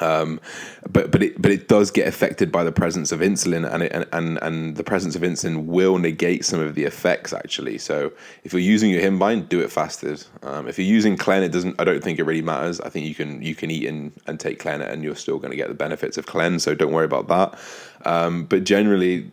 [0.00, 0.40] Um,
[0.88, 3.92] but but it but it does get affected by the presence of insulin, and, it,
[3.92, 7.78] and and and the presence of insulin will negate some of the effects actually.
[7.78, 8.12] So
[8.44, 10.24] if you're using yohimbine, do it fasted.
[10.42, 11.80] Um, if you're using Clen, it doesn't.
[11.80, 12.80] I don't think it really matters.
[12.80, 15.50] I think you can you can eat and, and take Clen, and you're still going
[15.50, 16.58] to get the benefits of Clen.
[16.60, 17.58] So don't worry about that.
[18.04, 19.30] Um, but generally,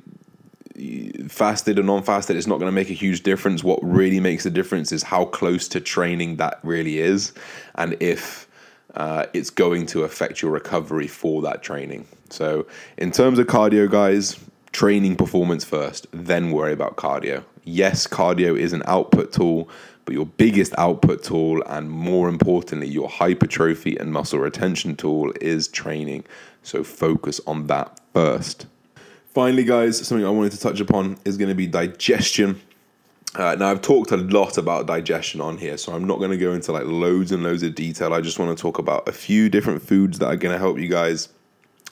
[1.30, 4.50] fasted or non-fasted it's not going to make a huge difference what really makes a
[4.50, 7.32] difference is how close to training that really is
[7.76, 8.45] and if
[8.96, 12.08] uh, it's going to affect your recovery for that training.
[12.30, 12.66] So,
[12.98, 14.40] in terms of cardio, guys,
[14.72, 17.44] training performance first, then worry about cardio.
[17.64, 19.70] Yes, cardio is an output tool,
[20.06, 25.68] but your biggest output tool, and more importantly, your hypertrophy and muscle retention tool is
[25.68, 26.24] training.
[26.62, 28.68] So focus on that first.
[29.34, 32.62] Finally, guys, something I wanted to touch upon is going to be digestion.
[33.36, 36.38] Uh, now I've talked a lot about digestion on here, so I'm not going to
[36.38, 38.14] go into like loads and loads of detail.
[38.14, 40.80] I just want to talk about a few different foods that are going to help
[40.80, 41.28] you guys,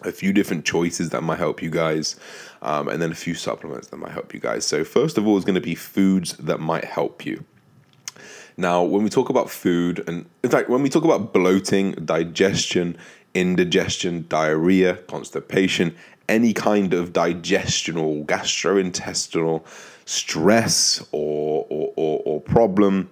[0.03, 2.15] a few different choices that might help you guys,
[2.61, 4.65] um, and then a few supplements that might help you guys.
[4.65, 7.43] So first of all is going to be foods that might help you.
[8.55, 12.97] Now, when we talk about food, and in fact, when we talk about bloating, digestion,
[13.33, 15.93] indigestion, diarrhea, constipation,
[16.29, 19.65] any kind of digestional, gastrointestinal
[20.05, 23.09] stress or, or, or, or problem,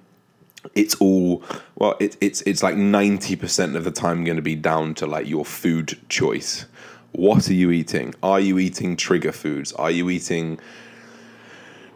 [0.76, 1.44] it's all
[1.76, 5.28] well it, it's it's like 90% of the time going to be down to like
[5.28, 6.66] your food choice.
[7.14, 8.14] What are you eating?
[8.24, 9.74] Are you eating trigger foods?
[9.74, 10.60] Are you eating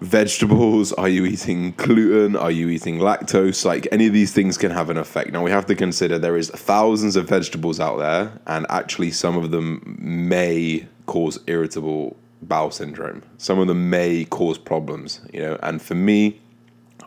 [0.01, 0.91] vegetables?
[0.93, 2.35] Are you eating gluten?
[2.35, 3.63] Are you eating lactose?
[3.63, 5.31] Like any of these things can have an effect.
[5.31, 9.37] Now we have to consider there is thousands of vegetables out there and actually some
[9.37, 13.23] of them may cause irritable bowel syndrome.
[13.37, 15.59] Some of them may cause problems, you know.
[15.63, 16.39] And for me,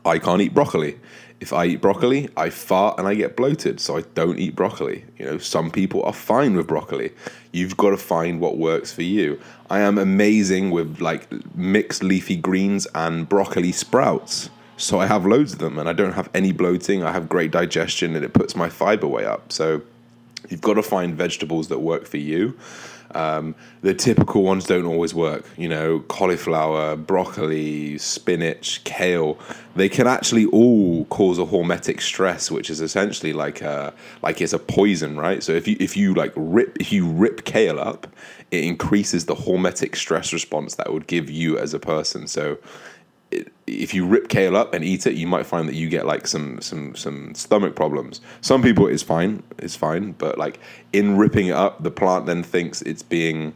[0.04, 0.98] I can't eat broccoli.
[1.40, 5.04] If I eat broccoli, I fart and I get bloated, so I don't eat broccoli.
[5.18, 7.12] You know, some people are fine with broccoli.
[7.52, 9.40] You've got to find what works for you.
[9.70, 14.50] I am amazing with like mixed leafy greens and broccoli sprouts.
[14.76, 17.02] So I have loads of them and I don't have any bloating.
[17.02, 19.52] I have great digestion and it puts my fiber way up.
[19.52, 19.82] So
[20.48, 22.56] you've got to find vegetables that work for you.
[23.14, 25.44] Um, the typical ones don't always work.
[25.56, 29.38] You know, cauliflower, broccoli, spinach, kale.
[29.76, 34.52] They can actually all cause a hormetic stress, which is essentially like a like it's
[34.52, 35.42] a poison, right?
[35.42, 38.06] So if you if you like rip if you rip kale up,
[38.50, 42.26] it increases the hormetic stress response that would give you as a person.
[42.26, 42.58] So
[43.68, 46.26] if you rip kale up and eat it, you might find that you get like
[46.26, 48.20] some some some stomach problems.
[48.40, 50.58] Some people it's fine, it's fine, but like
[50.92, 53.54] in ripping it up, the plant then thinks it's being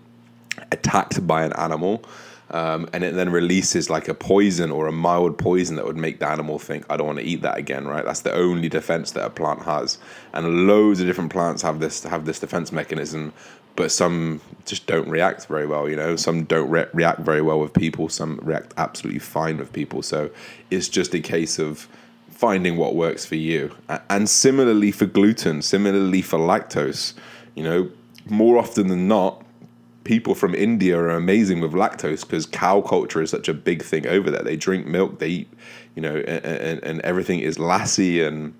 [0.71, 2.05] attacked by an animal.
[2.53, 6.19] Um, and it then releases like a poison or a mild poison that would make
[6.19, 8.05] the animal think, I don't want to eat that again, right?
[8.05, 9.99] That's the only defense that a plant has.
[10.35, 13.33] And loads of different plants have this have this defense mechanism
[13.77, 15.89] but some just don't react very well.
[15.89, 18.09] You know, some don't re- react very well with people.
[18.09, 20.03] Some react absolutely fine with people.
[20.03, 20.31] So
[20.71, 21.89] it's just a case of
[22.31, 23.75] finding what works for you.
[24.11, 27.15] And similarly for gluten, similarly for lactose.
[27.55, 27.91] You know,
[28.27, 29.42] more often than not,
[30.05, 34.07] people from India are amazing with lactose because cow culture is such a big thing
[34.07, 34.43] over there.
[34.43, 35.53] They drink milk, they eat,
[35.95, 38.55] you know, and, and, and everything is lassi and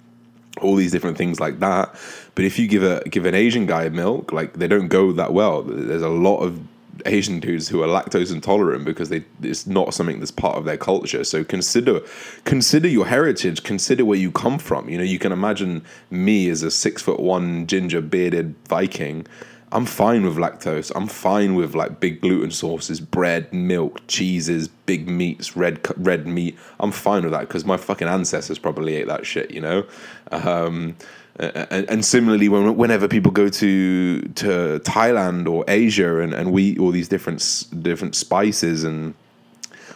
[0.61, 1.95] all these different things like that.
[2.35, 5.33] But if you give a give an Asian guy milk, like they don't go that
[5.33, 5.63] well.
[5.63, 6.61] There's a lot of
[7.07, 10.77] Asian dudes who are lactose intolerant because they it's not something that's part of their
[10.77, 11.25] culture.
[11.25, 12.01] So consider
[12.45, 14.89] consider your heritage, consider where you come from.
[14.89, 19.27] You know, you can imagine me as a six foot one ginger bearded Viking
[19.73, 20.93] I'm fine with lactose.
[20.95, 26.59] I'm fine with like big gluten sources, bread, milk, cheeses, big meats, red red meat.
[26.79, 29.87] I'm fine with that because my fucking ancestors probably ate that shit, you know.
[30.31, 30.97] Um,
[31.37, 36.65] and, and, similarly, when, whenever people go to to Thailand or Asia and, and we
[36.65, 39.15] eat all these different different spices and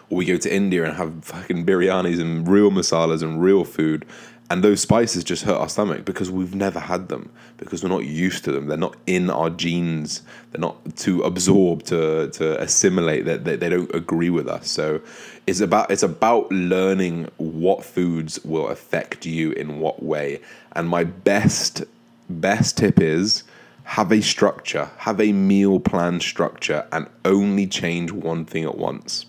[0.09, 4.07] or we go to India and have fucking biryanis and real masalas and real food
[4.49, 8.05] and those spices just hurt our stomach because we've never had them because we're not
[8.05, 8.69] used to them.
[8.69, 10.23] They're not in our genes.
[10.53, 13.25] They're not to absorb to to assimilate.
[13.25, 14.71] That they, they, don't agree with us.
[14.71, 15.01] So
[15.49, 20.41] it's about it's about learning what foods will affect you in what way.
[20.73, 21.83] And my best
[22.31, 23.43] best tip is
[23.85, 29.27] have a structure have a meal plan structure and only change one thing at once.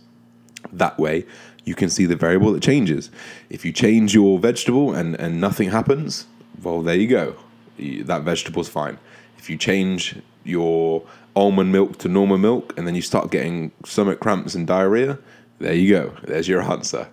[0.72, 1.26] That way
[1.68, 3.12] you can see the variable that changes.
[3.50, 6.26] If you change your vegetable and, and nothing happens,
[6.64, 7.36] well, there you go.
[7.78, 8.98] That vegetable's fine.
[9.38, 11.04] If you change your
[11.36, 15.20] almond milk to normal milk and then you start getting stomach cramps and diarrhea,
[15.60, 16.14] there you go.
[16.24, 17.10] There's your answer.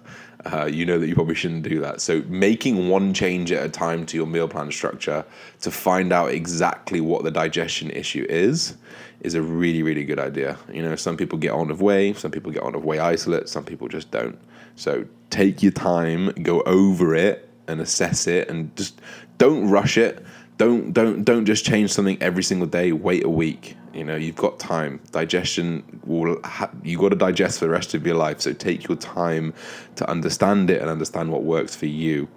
[0.47, 2.01] Uh, you know that you probably shouldn't do that.
[2.03, 5.25] So, making one change at a time to your meal plan structure
[5.61, 8.77] to find out exactly what the digestion issue is
[9.25, 10.59] is a really, really good idea.
[10.73, 13.49] You know, some people get on of whey, some people get on of whey isolate,
[13.49, 14.39] some people just don't.
[14.77, 19.01] So take your time, go over it and assess it and just
[19.39, 20.25] don't rush it.
[20.59, 22.93] Don't don't don't just change something every single day.
[22.93, 23.77] Wait a week.
[23.93, 25.01] You know, you've got time.
[25.11, 28.41] Digestion will ha- you got to digest for the rest of your life.
[28.41, 29.55] So take your time
[29.97, 32.29] to understand it and understand what works for you.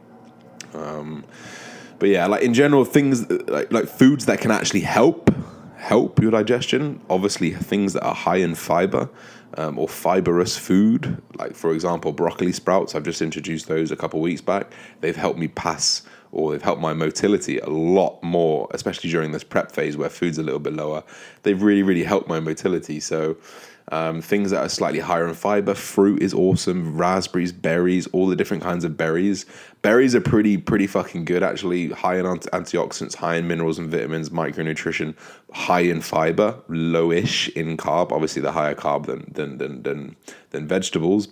[0.73, 1.25] Um,
[1.99, 5.31] but yeah, like in general, things like like foods that can actually help
[5.77, 7.01] help your digestion.
[7.09, 9.09] Obviously, things that are high in fiber
[9.55, 12.95] um, or fibrous food, like for example, broccoli sprouts.
[12.95, 14.71] I've just introduced those a couple weeks back.
[15.01, 19.43] They've helped me pass or they've helped my motility a lot more, especially during this
[19.43, 21.03] prep phase where food's a little bit lower.
[21.43, 22.99] They've really, really helped my motility.
[22.99, 23.37] So
[23.89, 25.73] um, things that are slightly higher in fiber.
[25.73, 26.97] Fruit is awesome.
[26.97, 29.45] Raspberries, berries, all the different kinds of berries.
[29.81, 31.89] Berries are pretty pretty fucking good actually.
[31.89, 35.15] High in antioxidants, high in minerals and vitamins, micronutrition,
[35.53, 38.11] high in fiber, lowish in carb.
[38.11, 40.15] Obviously, the higher carb than than than than,
[40.49, 41.29] than vegetables.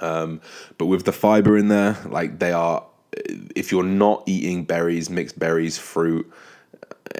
[0.00, 0.40] Um,
[0.76, 2.84] but with the fiber in there, like they are,
[3.56, 6.30] if you're not eating berries, mixed berries, fruit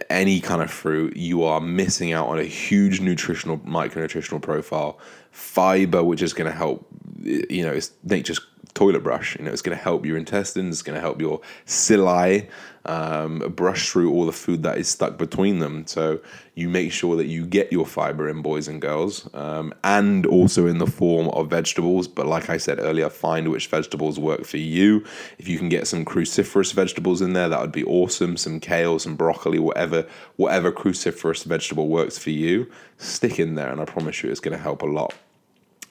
[0.09, 4.98] any kind of fruit, you are missing out on a huge nutritional, micronutritional profile.
[5.31, 6.87] Fiber, which is going to help,
[7.22, 8.40] you know, it's nature's
[8.80, 9.36] toilet brush.
[9.36, 12.46] You know, it's going to help your intestines, it's going to help your cilia
[12.86, 15.86] um, brush through all the food that is stuck between them.
[15.86, 16.18] So
[16.54, 20.66] you make sure that you get your fiber in, boys and girls, um, and also
[20.66, 22.08] in the form of vegetables.
[22.08, 25.04] But like I said earlier, find which vegetables work for you.
[25.36, 28.38] If you can get some cruciferous vegetables in there, that would be awesome.
[28.38, 33.78] Some kale, some broccoli, whatever, whatever cruciferous vegetable works for you, stick in there, and
[33.78, 35.12] I promise you, it's going to help a lot.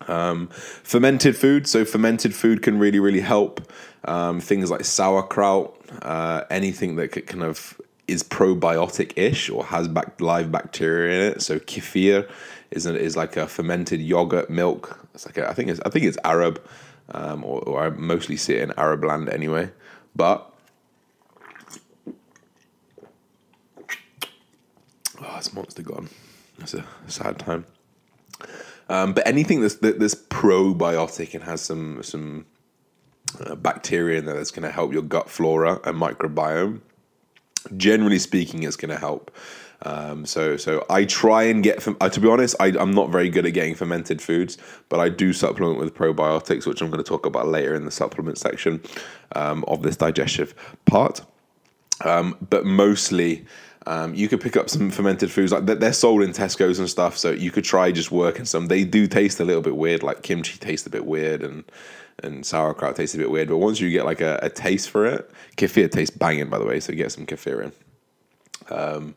[0.08, 1.68] Um, fermented food.
[1.68, 3.72] So fermented food can really, really help.
[4.06, 10.20] Um, things like sauerkraut, uh, anything that could kind of is probiotic-ish or has back,
[10.20, 11.42] live bacteria in it.
[11.42, 12.30] So kefir
[12.72, 15.08] is a, is like a fermented yogurt milk.
[15.14, 16.62] It's like a, I think it's I think it's Arab,
[17.10, 19.70] um, or, or I mostly see it in Arab land anyway.
[20.16, 20.52] But
[25.22, 26.10] oh, it's monster gone.
[26.58, 27.66] That's a sad time.
[28.90, 32.46] Um, but anything that's that's probiotic and has some some
[33.40, 36.82] uh, bacteria in there that's going to help your gut flora and microbiome.
[37.78, 39.32] Generally speaking, it's going to help.
[39.84, 41.88] Um, so so I try and get.
[41.88, 44.58] Uh, to be honest, I, I'm not very good at getting fermented foods,
[44.90, 47.92] but I do supplement with probiotics, which I'm going to talk about later in the
[47.92, 48.82] supplement section
[49.36, 50.54] um, of this digestive
[50.86, 51.22] part.
[52.04, 53.46] Um, but mostly
[53.90, 57.18] um, you could pick up some fermented foods like they're sold in Tesco's and stuff,
[57.18, 58.68] so you could try just working some.
[58.68, 61.64] They do taste a little bit weird, like kimchi tastes a bit weird, and
[62.22, 63.48] and sauerkraut tastes a bit weird.
[63.48, 66.66] But once you get like a, a taste for it, kefir tastes banging, by the
[66.66, 66.80] way.
[66.80, 67.72] So get some kefir in.
[68.70, 69.16] Um,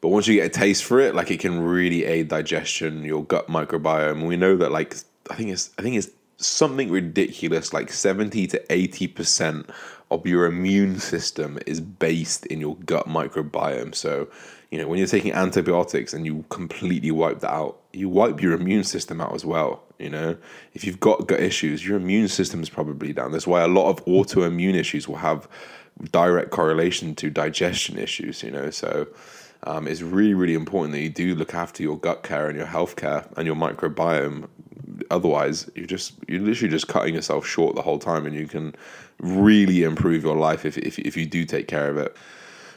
[0.00, 3.24] but once you get a taste for it, like it can really aid digestion, your
[3.24, 4.26] gut microbiome.
[4.26, 4.96] We know that like
[5.30, 6.08] I think it's I think it's
[6.38, 9.68] something ridiculous like 70 to 80%
[10.14, 13.94] of your immune system is based in your gut microbiome.
[13.94, 14.28] So,
[14.70, 18.52] you know, when you're taking antibiotics and you completely wipe that out, you wipe your
[18.52, 19.82] immune system out as well.
[19.98, 20.36] You know,
[20.72, 23.32] if you've got gut issues, your immune system is probably down.
[23.32, 25.48] That's why a lot of autoimmune issues will have
[26.10, 28.70] direct correlation to digestion issues, you know.
[28.70, 29.06] So,
[29.66, 32.66] um, it's really, really important that you do look after your gut care and your
[32.66, 34.48] health care and your microbiome.
[35.10, 38.74] Otherwise, you're just you're literally just cutting yourself short the whole time, and you can
[39.18, 42.16] really improve your life if, if, if you do take care of it.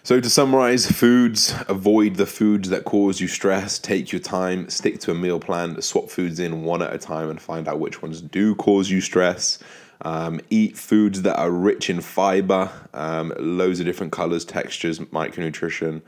[0.07, 5.01] So, to summarize, foods avoid the foods that cause you stress, take your time, stick
[5.01, 8.01] to a meal plan, swap foods in one at a time, and find out which
[8.01, 9.59] ones do cause you stress.
[10.03, 16.01] Um, eat foods that are rich in fiber, um, loads of different colors, textures, micronutrition.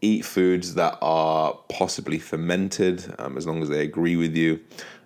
[0.00, 4.60] Eat foods that are possibly fermented, um, as long as they agree with you.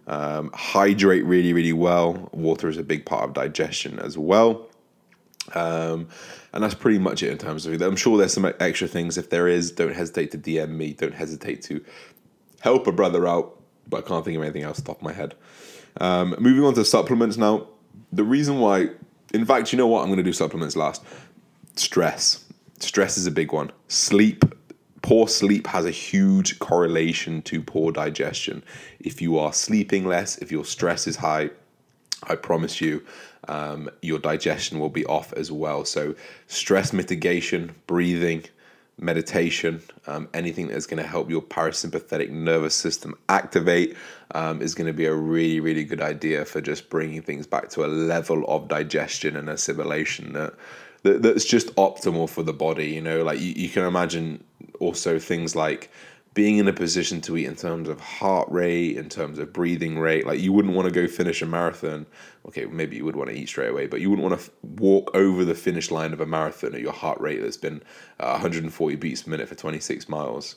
[0.06, 2.28] Um, hydrate really, really well.
[2.32, 4.66] Water is a big part of digestion as well.
[5.54, 6.08] Um,
[6.52, 7.82] and that's pretty much it in terms of it.
[7.82, 9.18] I'm sure there's some extra things.
[9.18, 10.92] If there is, don't hesitate to DM me.
[10.92, 11.84] Don't hesitate to
[12.60, 13.60] help a brother out.
[13.88, 15.34] But I can't think of anything else top of my head.
[16.00, 17.68] Um, moving on to supplements now.
[18.12, 18.90] The reason why,
[19.32, 20.00] in fact, you know what?
[20.00, 21.02] I'm going to do supplements last.
[21.76, 22.44] Stress.
[22.78, 23.70] Stress is a big one.
[23.88, 24.44] Sleep
[25.04, 28.62] poor sleep has a huge correlation to poor digestion.
[29.00, 31.50] If you are sleeping less, if your stress is high,
[32.22, 33.04] I promise you,
[33.46, 35.84] um, your digestion will be off as well.
[35.84, 36.14] So,
[36.46, 38.44] stress mitigation, breathing,
[38.98, 43.98] meditation, um, anything that's going to help your parasympathetic nervous system activate
[44.34, 47.68] um, is going to be a really, really good idea for just bringing things back
[47.68, 50.54] to a level of digestion and assimilation that,
[51.02, 52.86] that that's just optimal for the body.
[52.86, 54.42] You know, like you, you can imagine
[54.80, 55.90] also things like
[56.34, 59.98] being in a position to eat in terms of heart rate, in terms of breathing
[59.98, 60.26] rate.
[60.26, 62.06] Like you wouldn't want to go finish a marathon.
[62.46, 65.12] Okay, maybe you would want to eat straight away, but you wouldn't want to walk
[65.14, 67.82] over the finish line of a marathon at your heart rate that's been
[68.18, 70.56] uh, 140 beats per minute for 26 miles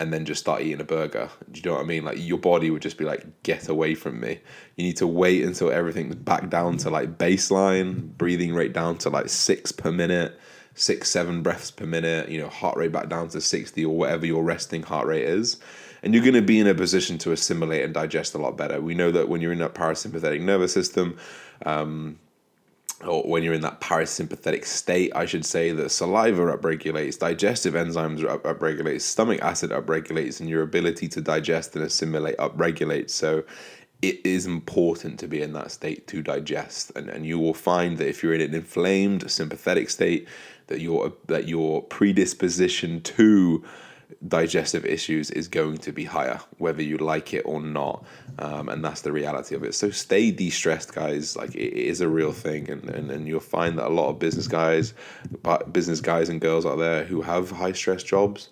[0.00, 1.30] and then just start eating a burger.
[1.52, 2.04] Do you know what I mean?
[2.04, 4.40] Like your body would just be like, get away from me.
[4.76, 9.10] You need to wait until everything's back down to like baseline, breathing rate down to
[9.10, 10.38] like six per minute
[10.74, 14.26] six, seven breaths per minute, you know, heart rate back down to 60 or whatever
[14.26, 15.58] your resting heart rate is.
[16.02, 18.80] And you're going to be in a position to assimilate and digest a lot better.
[18.80, 21.16] We know that when you're in that parasympathetic nervous system,
[21.64, 22.18] um,
[23.06, 28.24] or when you're in that parasympathetic state, I should say that saliva upregulates, digestive enzymes
[28.24, 33.10] up- upregulates, stomach acid upregulates, and your ability to digest and assimilate upregulates.
[33.10, 33.44] So
[34.02, 36.92] it is important to be in that state to digest.
[36.94, 40.28] And, and you will find that if you're in an inflamed sympathetic state,
[40.66, 43.64] that your that your predisposition to
[44.26, 48.04] digestive issues is going to be higher, whether you like it or not.
[48.38, 49.74] Um, and that's the reality of it.
[49.74, 51.36] So stay de stressed, guys.
[51.36, 52.70] Like it is a real thing.
[52.70, 54.94] And, and, and you'll find that a lot of business guys,
[55.72, 58.48] business guys and girls out there who have high stress jobs,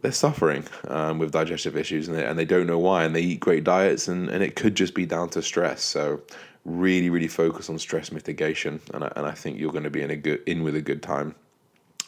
[0.00, 3.04] they're suffering um, with digestive issues and they, and they don't know why.
[3.04, 5.82] And they eat great diets and, and it could just be down to stress.
[5.82, 6.22] So
[6.64, 8.80] really, really focus on stress mitigation.
[8.92, 10.82] And I, and I think you're going to be in a good, in with a
[10.82, 11.34] good time.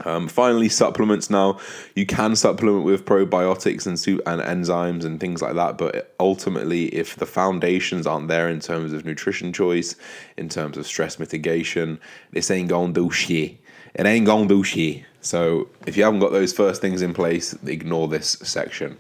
[0.04, 1.58] Um, finally, supplements now.
[1.94, 6.86] You can supplement with probiotics and, su- and enzymes and things like that, but ultimately,
[6.86, 9.96] if the foundations aren't there in terms of nutrition choice,
[10.36, 13.58] in terms of stress mitigation, this ain't gonna do shit.
[13.94, 15.04] It ain't gonna do shit.
[15.20, 18.96] So, if you haven't got those first things in place, ignore this section.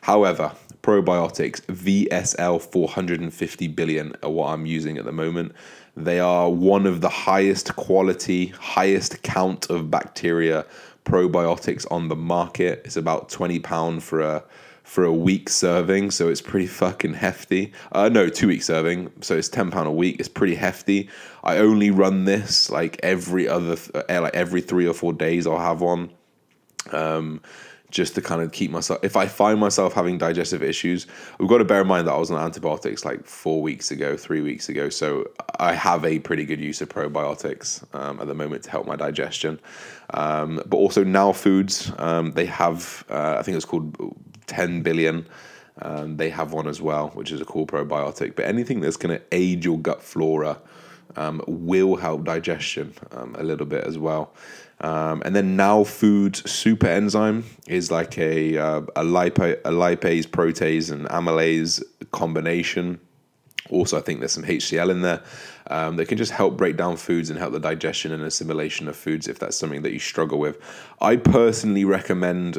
[0.00, 5.52] However, probiotics VSL 450 billion are what I'm using at the moment.
[5.96, 10.64] They are one of the highest quality, highest count of bacteria
[11.04, 12.82] probiotics on the market.
[12.84, 14.44] It's about twenty pound for a
[14.84, 17.72] for a week serving, so it's pretty fucking hefty.
[17.92, 20.16] Uh, no, two week serving, so it's ten pound a week.
[20.18, 21.08] It's pretty hefty.
[21.44, 25.46] I only run this like every other, uh, like every three or four days.
[25.46, 26.10] I'll have one.
[26.92, 27.40] Um,
[27.90, 31.06] just to kind of keep myself if i find myself having digestive issues
[31.38, 34.16] we've got to bear in mind that i was on antibiotics like four weeks ago
[34.16, 35.28] three weeks ago so
[35.58, 38.96] i have a pretty good use of probiotics um, at the moment to help my
[38.96, 39.58] digestion
[40.14, 43.94] um, but also now foods um, they have uh, i think it's called
[44.46, 45.26] 10 billion
[45.82, 49.16] um, they have one as well which is a cool probiotic but anything that's going
[49.16, 50.58] to aid your gut flora
[51.16, 54.32] um, will help digestion um, a little bit as well.
[54.82, 60.26] Um, and then now food super enzyme is like a uh, a, lipo, a lipase,
[60.26, 63.00] protease, and amylase combination.
[63.68, 65.22] Also, I think there's some HCl in there
[65.68, 68.96] um, that can just help break down foods and help the digestion and assimilation of
[68.96, 70.58] foods if that's something that you struggle with.
[71.00, 72.58] I personally recommend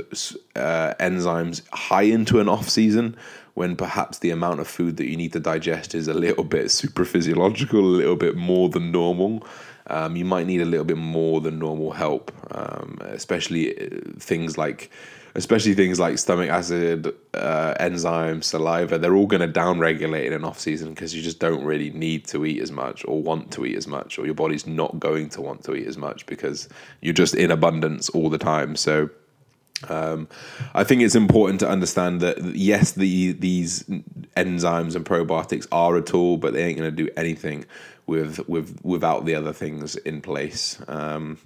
[0.55, 3.17] uh, enzymes high into an off season
[3.53, 6.71] when perhaps the amount of food that you need to digest is a little bit
[6.81, 9.45] super physiological, a little bit more than normal.
[9.87, 14.57] Um, you might need a little bit more than normal help, um, especially uh, things
[14.57, 14.91] like,
[15.35, 18.97] especially things like stomach acid, uh, enzymes, saliva.
[18.97, 22.25] They're all going to downregulate in an off season because you just don't really need
[22.27, 25.29] to eat as much or want to eat as much, or your body's not going
[25.29, 26.69] to want to eat as much because
[27.01, 28.75] you're just in abundance all the time.
[28.75, 29.09] So
[29.89, 30.27] um,
[30.73, 33.83] I think it's important to understand that yes, the these
[34.37, 37.65] enzymes and probiotics are a tool, but they ain't going to do anything
[38.11, 40.79] with with without the other things in place.
[40.87, 41.39] Um,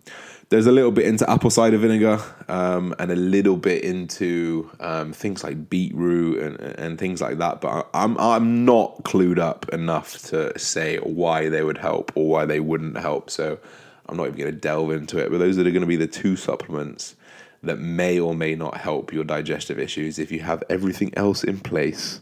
[0.49, 5.13] there's a little bit into apple cider vinegar um, and a little bit into um,
[5.13, 7.61] things like beetroot and, and things like that.
[7.61, 12.45] But I'm I'm not clued up enough to say why they would help or why
[12.45, 13.29] they wouldn't help.
[13.29, 13.59] So
[14.07, 15.31] I'm not even going to delve into it.
[15.31, 17.15] But those are going to be the two supplements
[17.63, 21.59] that may or may not help your digestive issues if you have everything else in
[21.59, 22.21] place.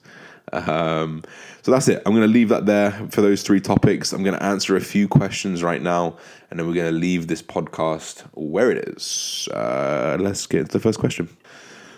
[0.54, 1.24] Um,
[1.62, 2.02] so that's it.
[2.06, 4.14] I'm going to leave that there for those three topics.
[4.14, 6.18] I'm going to answer a few questions right now,
[6.50, 9.48] and then we're going to leave this podcast where it is.
[9.52, 11.30] Uh, let's get into the first question.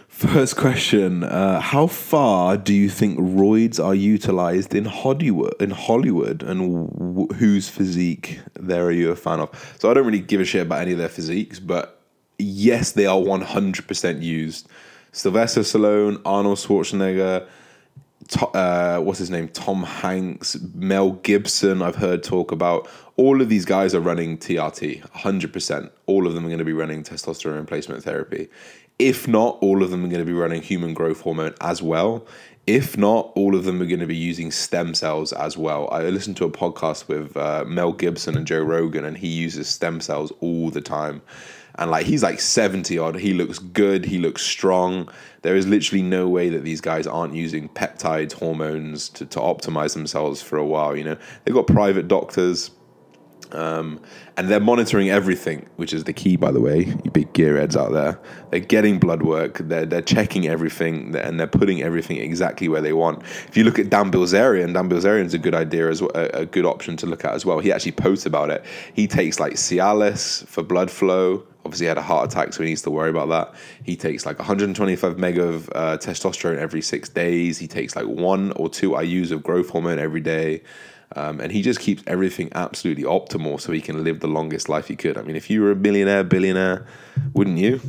[0.08, 5.62] First question: uh, How far do you think roids are utilized in Hollywood?
[5.62, 9.76] In Hollywood, and w- whose physique there are you a fan of?
[9.78, 12.00] So I don't really give a shit about any of their physiques, but
[12.38, 14.70] yes, they are 100% used.
[15.12, 17.48] Sylvester Stallone, Arnold Schwarzenegger,
[18.54, 19.48] uh, what's his name?
[19.50, 22.90] Tom Hanks, Mel Gibson, I've heard talk about.
[23.18, 25.90] All of these guys are running TRT, 100%.
[26.06, 28.50] All of them are going to be running testosterone replacement therapy.
[28.98, 32.26] If not, all of them are going to be running human growth hormone as well.
[32.66, 35.88] If not, all of them are going to be using stem cells as well.
[35.92, 39.68] I listened to a podcast with uh, Mel Gibson and Joe Rogan, and he uses
[39.68, 41.22] stem cells all the time
[41.78, 44.06] and like he's like 70 odd he looks good.
[44.06, 45.10] He looks strong.
[45.42, 49.94] There is literally no way that these guys aren't using peptides hormones to, to optimize
[49.94, 51.18] themselves for a while you know?
[51.44, 52.72] They've got private doctors
[53.52, 54.02] Um,
[54.38, 56.86] and they're monitoring everything, which is the key, by the way.
[57.04, 58.20] You big gearheads out there,
[58.50, 59.60] they're getting blood work.
[59.60, 63.24] They're they're checking everything, and they're putting everything exactly where they want.
[63.24, 66.42] If you look at Dan Bilzerian, Dan Bilzerian is a good idea as well, a,
[66.42, 67.60] a good option to look at as well.
[67.60, 68.66] He actually posts about it.
[68.94, 71.44] He takes like Cialis for blood flow.
[71.64, 73.56] Obviously, he had a heart attack, so he needs to worry about that.
[73.84, 77.58] He takes like 125 meg of uh, testosterone every six days.
[77.58, 80.62] He takes like one or two IU's of growth hormone every day.
[81.16, 84.88] Um, and he just keeps everything absolutely optimal so he can live the longest life
[84.88, 85.18] he could.
[85.18, 86.86] I mean, if you were a millionaire, billionaire,
[87.34, 87.82] wouldn't you?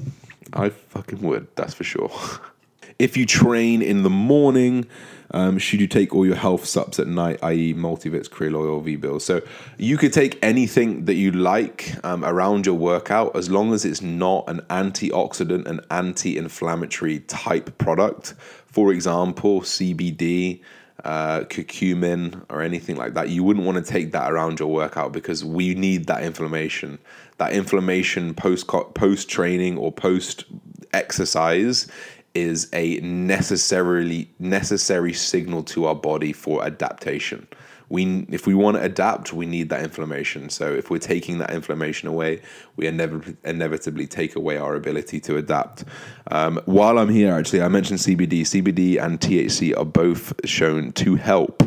[0.53, 2.11] I fucking would, that's for sure.
[2.99, 4.87] if you train in the morning,
[5.33, 9.23] um, should you take all your health subs at night, i.e., multivits, krill oil, V-Build?
[9.23, 9.43] So
[9.77, 14.01] you could take anything that you like um, around your workout as long as it's
[14.01, 18.35] not an antioxidant and anti-inflammatory type product.
[18.67, 20.61] For example, CBD,
[21.07, 23.29] uh, curcumin or anything like that.
[23.29, 26.99] You wouldn't want to take that around your workout because we need that inflammation.
[27.39, 30.45] That inflammation post post training or post
[30.93, 31.87] exercise
[32.35, 37.47] is a necessarily necessary signal to our body for adaptation
[37.89, 40.51] we if we want to adapt, we need that inflammation.
[40.51, 42.41] So if we're taking that inflammation away,
[42.77, 45.85] we inevitably, inevitably take away our ability to adapt.
[46.31, 48.43] Um, while I'm here, actually, I mentioned CBD.
[48.43, 51.63] CBD and THC are both shown to help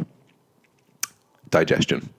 [1.49, 2.09] digestion.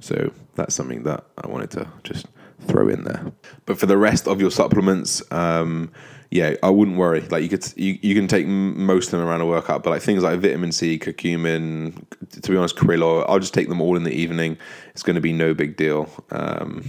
[0.00, 2.26] So that's something that I wanted to just
[2.66, 3.32] throw in there.
[3.66, 5.90] But for the rest of your supplements, um,
[6.30, 7.20] yeah, I wouldn't worry.
[7.22, 10.02] Like you could, you, you can take most of them around a workout, but like
[10.02, 13.96] things like vitamin C, curcumin, to be honest, krill oil, I'll just take them all
[13.96, 14.56] in the evening.
[14.92, 16.08] It's going to be no big deal.
[16.30, 16.88] Um,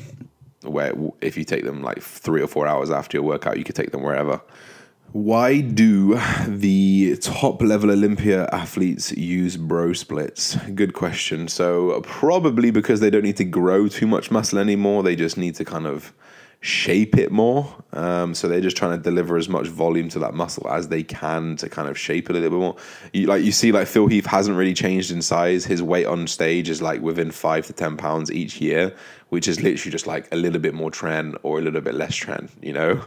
[0.61, 3.75] where if you take them like three or four hours after your workout, you could
[3.75, 4.41] take them wherever.
[5.11, 10.55] Why do the top level Olympia athletes use bro splits?
[10.73, 11.49] Good question.
[11.49, 15.03] So, probably because they don't need to grow too much muscle anymore.
[15.03, 16.13] They just need to kind of
[16.61, 17.75] shape it more.
[17.91, 21.01] Um, so they're just trying to deliver as much volume to that muscle as they
[21.01, 22.75] can to kind of shape it a little bit more.
[23.13, 25.65] You, like you see, like Phil Heath hasn't really changed in size.
[25.65, 28.95] His weight on stage is like within five to ten pounds each year,
[29.31, 32.13] which is literally just like a little bit more tren or a little bit less
[32.13, 33.01] tren, you know?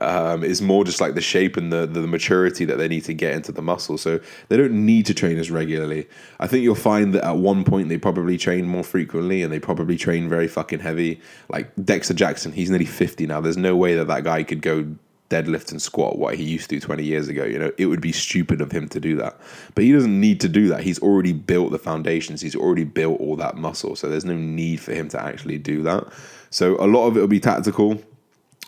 [0.00, 3.12] Um, it's more just like the shape and the, the maturity that they need to
[3.12, 3.98] get into the muscle.
[3.98, 4.18] So
[4.48, 6.08] they don't need to train as regularly.
[6.40, 9.60] I think you'll find that at one point they probably train more frequently and they
[9.60, 11.20] probably train very fucking heavy.
[11.50, 13.42] Like Dexter Jackson, he's nearly 50 now.
[13.42, 14.96] There's no way that that guy could go
[15.28, 17.44] deadlift and squat what he used to 20 years ago.
[17.44, 19.38] You know, it would be stupid of him to do that.
[19.74, 20.82] But he doesn't need to do that.
[20.82, 23.96] He's already built the foundations, he's already built all that muscle.
[23.96, 26.06] So there's no need for him to actually do that.
[26.50, 28.00] So a lot of it will be tactical.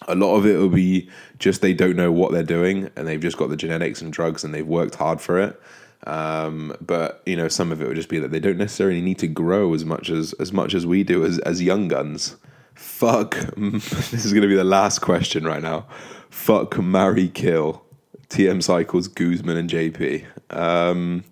[0.07, 3.21] A lot of it will be just they don't know what they're doing and they've
[3.21, 5.61] just got the genetics and drugs and they've worked hard for it.
[6.07, 9.19] Um, but you know, some of it would just be that they don't necessarily need
[9.19, 12.37] to grow as much as as much as we do as as young guns.
[12.75, 15.87] Fuck, this is going to be the last question right now
[16.31, 17.85] fuck, marry, kill.
[18.29, 20.25] TM Cycles, Guzman, and JP.
[20.51, 21.25] Um,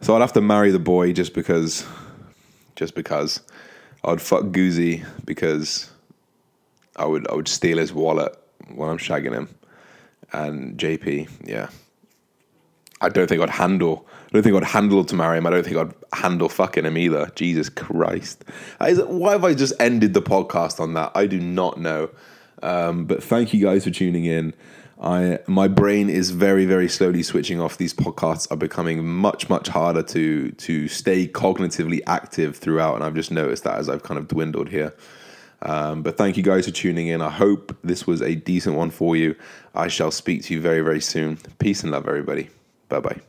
[0.00, 1.86] so I'd have to marry the boy just because,
[2.76, 3.40] just because.
[4.04, 5.90] I'd fuck Goozy because
[6.96, 8.36] I would I would steal his wallet
[8.74, 9.48] when I'm shagging him,
[10.32, 11.68] and JP, yeah.
[13.00, 14.06] I don't think I'd handle.
[14.10, 15.46] I don't think I'd handle to marry him.
[15.46, 17.30] I don't think I'd handle fucking him either.
[17.34, 18.44] Jesus Christ!
[18.78, 21.12] Why have I just ended the podcast on that?
[21.14, 22.10] I do not know.
[22.62, 24.54] Um, but thank you guys for tuning in.
[25.00, 27.76] I my brain is very very slowly switching off.
[27.76, 33.14] These podcasts are becoming much much harder to to stay cognitively active throughout, and I've
[33.14, 34.94] just noticed that as I've kind of dwindled here.
[35.62, 37.20] Um, but thank you guys for tuning in.
[37.20, 39.34] I hope this was a decent one for you.
[39.74, 41.38] I shall speak to you very very soon.
[41.58, 42.50] Peace and love, everybody.
[42.88, 43.20] Bye bye.